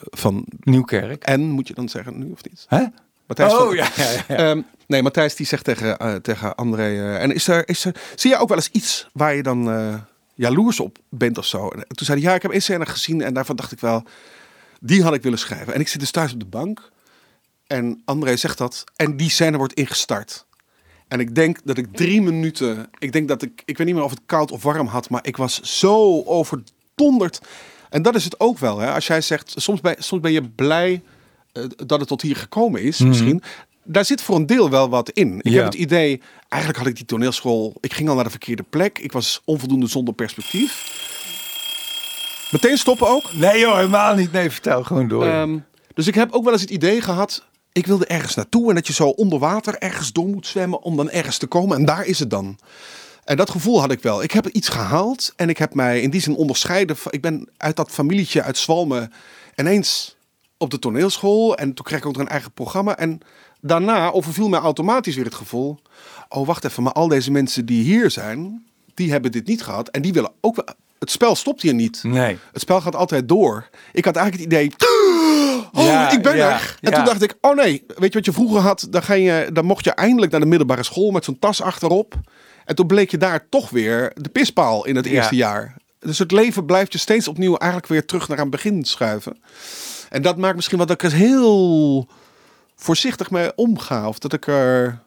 [0.03, 1.23] van Nieuwkerk.
[1.23, 2.65] en moet je dan zeggen nu of niet?
[2.67, 2.83] Hè?
[3.27, 4.35] Matthijs Oh van- ja, ja, ja.
[4.49, 7.17] Ehm, nee, Matthijs die zegt tegen, tegen André.
[7.17, 9.69] en is er, is er, zie je ook wel eens iets waar je dan
[10.35, 11.67] jaloers op bent of zo?
[11.69, 14.03] En toen zei hij, ja, ik heb één scène gezien en daarvan dacht ik wel,
[14.79, 15.73] die had ik willen schrijven.
[15.73, 16.91] En ik zit dus thuis op de bank
[17.73, 20.45] en André zegt dat en die scène wordt ingestart.
[21.07, 24.03] En ik denk dat ik drie minuten, ik denk dat ik, ik weet niet meer
[24.05, 27.41] of het koud of warm had, maar ik was zo overdonderd.
[27.89, 28.91] En dat is het ook wel, hè?
[28.93, 31.01] Als jij zegt, soms ben, soms ben je blij
[31.51, 33.41] eh, dat het tot hier gekomen is, misschien.
[33.83, 35.37] Daar zit voor een deel wel wat in.
[35.41, 35.55] Ik Ja.
[35.55, 38.99] heb het idee, eigenlijk had ik die toneelschool, ik ging al naar de verkeerde plek.
[38.99, 41.01] Ik was onvoldoende zonder perspectief.
[42.51, 43.33] Meteen stoppen ook.
[43.33, 44.31] Nee joh, helemaal niet.
[44.31, 45.25] Nee, vertel gewoon door.
[45.25, 45.57] Ehm,
[45.93, 48.87] dus ik heb ook wel eens het idee gehad, ik wilde ergens naartoe en dat
[48.87, 51.77] je zo onder water ergens door moet zwemmen om dan ergens te komen.
[51.77, 52.57] En daar is het dan.
[53.23, 54.23] En dat gevoel had ik wel.
[54.23, 56.95] Ik heb iets gehaald en ik heb mij in die zin onderscheiden.
[57.09, 59.11] Ik ben uit dat familietje uit Zwalmen
[59.55, 60.15] ineens
[60.57, 61.57] op de toneelschool.
[61.57, 62.97] En toen kreeg ik ook een eigen programma.
[62.97, 63.19] En
[63.61, 65.79] daarna overviel mij automatisch weer het gevoel.
[66.29, 69.89] Oh, wacht even, maar al deze mensen die hier zijn, die hebben dit niet gehad.
[69.89, 70.65] En die willen ook wel.
[71.03, 72.03] Het spel stopt hier niet.
[72.03, 72.37] Nee.
[72.51, 73.69] Het spel gaat altijd door.
[73.91, 74.71] Ik had eigenlijk het idee.
[75.71, 76.77] Oh, Ja, ik ben ja, er.
[76.81, 76.95] En ja.
[76.95, 78.87] toen dacht ik, oh nee, weet je wat je vroeger had?
[78.89, 82.15] Dan, ga je, dan mocht je eindelijk naar de middelbare school met zo'n tas achterop.
[82.65, 85.75] En toen bleek je daar toch weer de pispaal in het eerste jaar.
[85.99, 89.37] Dus het leven blijft je steeds opnieuw eigenlijk weer terug naar een begin schuiven.
[90.09, 92.07] En dat maakt misschien wat dat ik er heel
[92.75, 94.07] voorzichtig mee omga.
[94.07, 94.99] Of dat ik er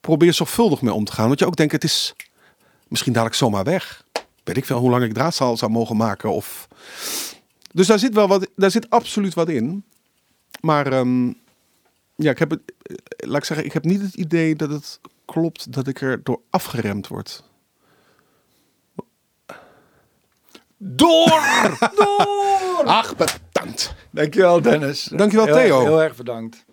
[0.00, 1.26] probeer zorgvuldig mee om te gaan.
[1.26, 2.14] Want je ook denkt, het is
[2.88, 4.04] misschien dadelijk zomaar weg.
[4.48, 6.32] Weet ik veel hoe lang ik draadzaal zou mogen maken.
[6.32, 6.68] Of...
[7.72, 9.84] Dus daar zit wel wat, daar zit absoluut wat in.
[10.60, 11.26] Maar ehm,
[12.16, 12.96] ja, ik heb het, eh,
[13.28, 16.40] laat ik zeggen, ik heb niet het idee dat het klopt dat ik er door
[16.50, 17.44] afgeremd word.
[20.76, 21.78] Door!
[21.96, 22.84] Door!
[22.84, 23.94] Ach, bedankt.
[24.10, 25.04] Dankjewel Dennis.
[25.04, 25.80] Dankjewel, Heel- Theo.
[25.80, 26.64] Heel erg bedankt.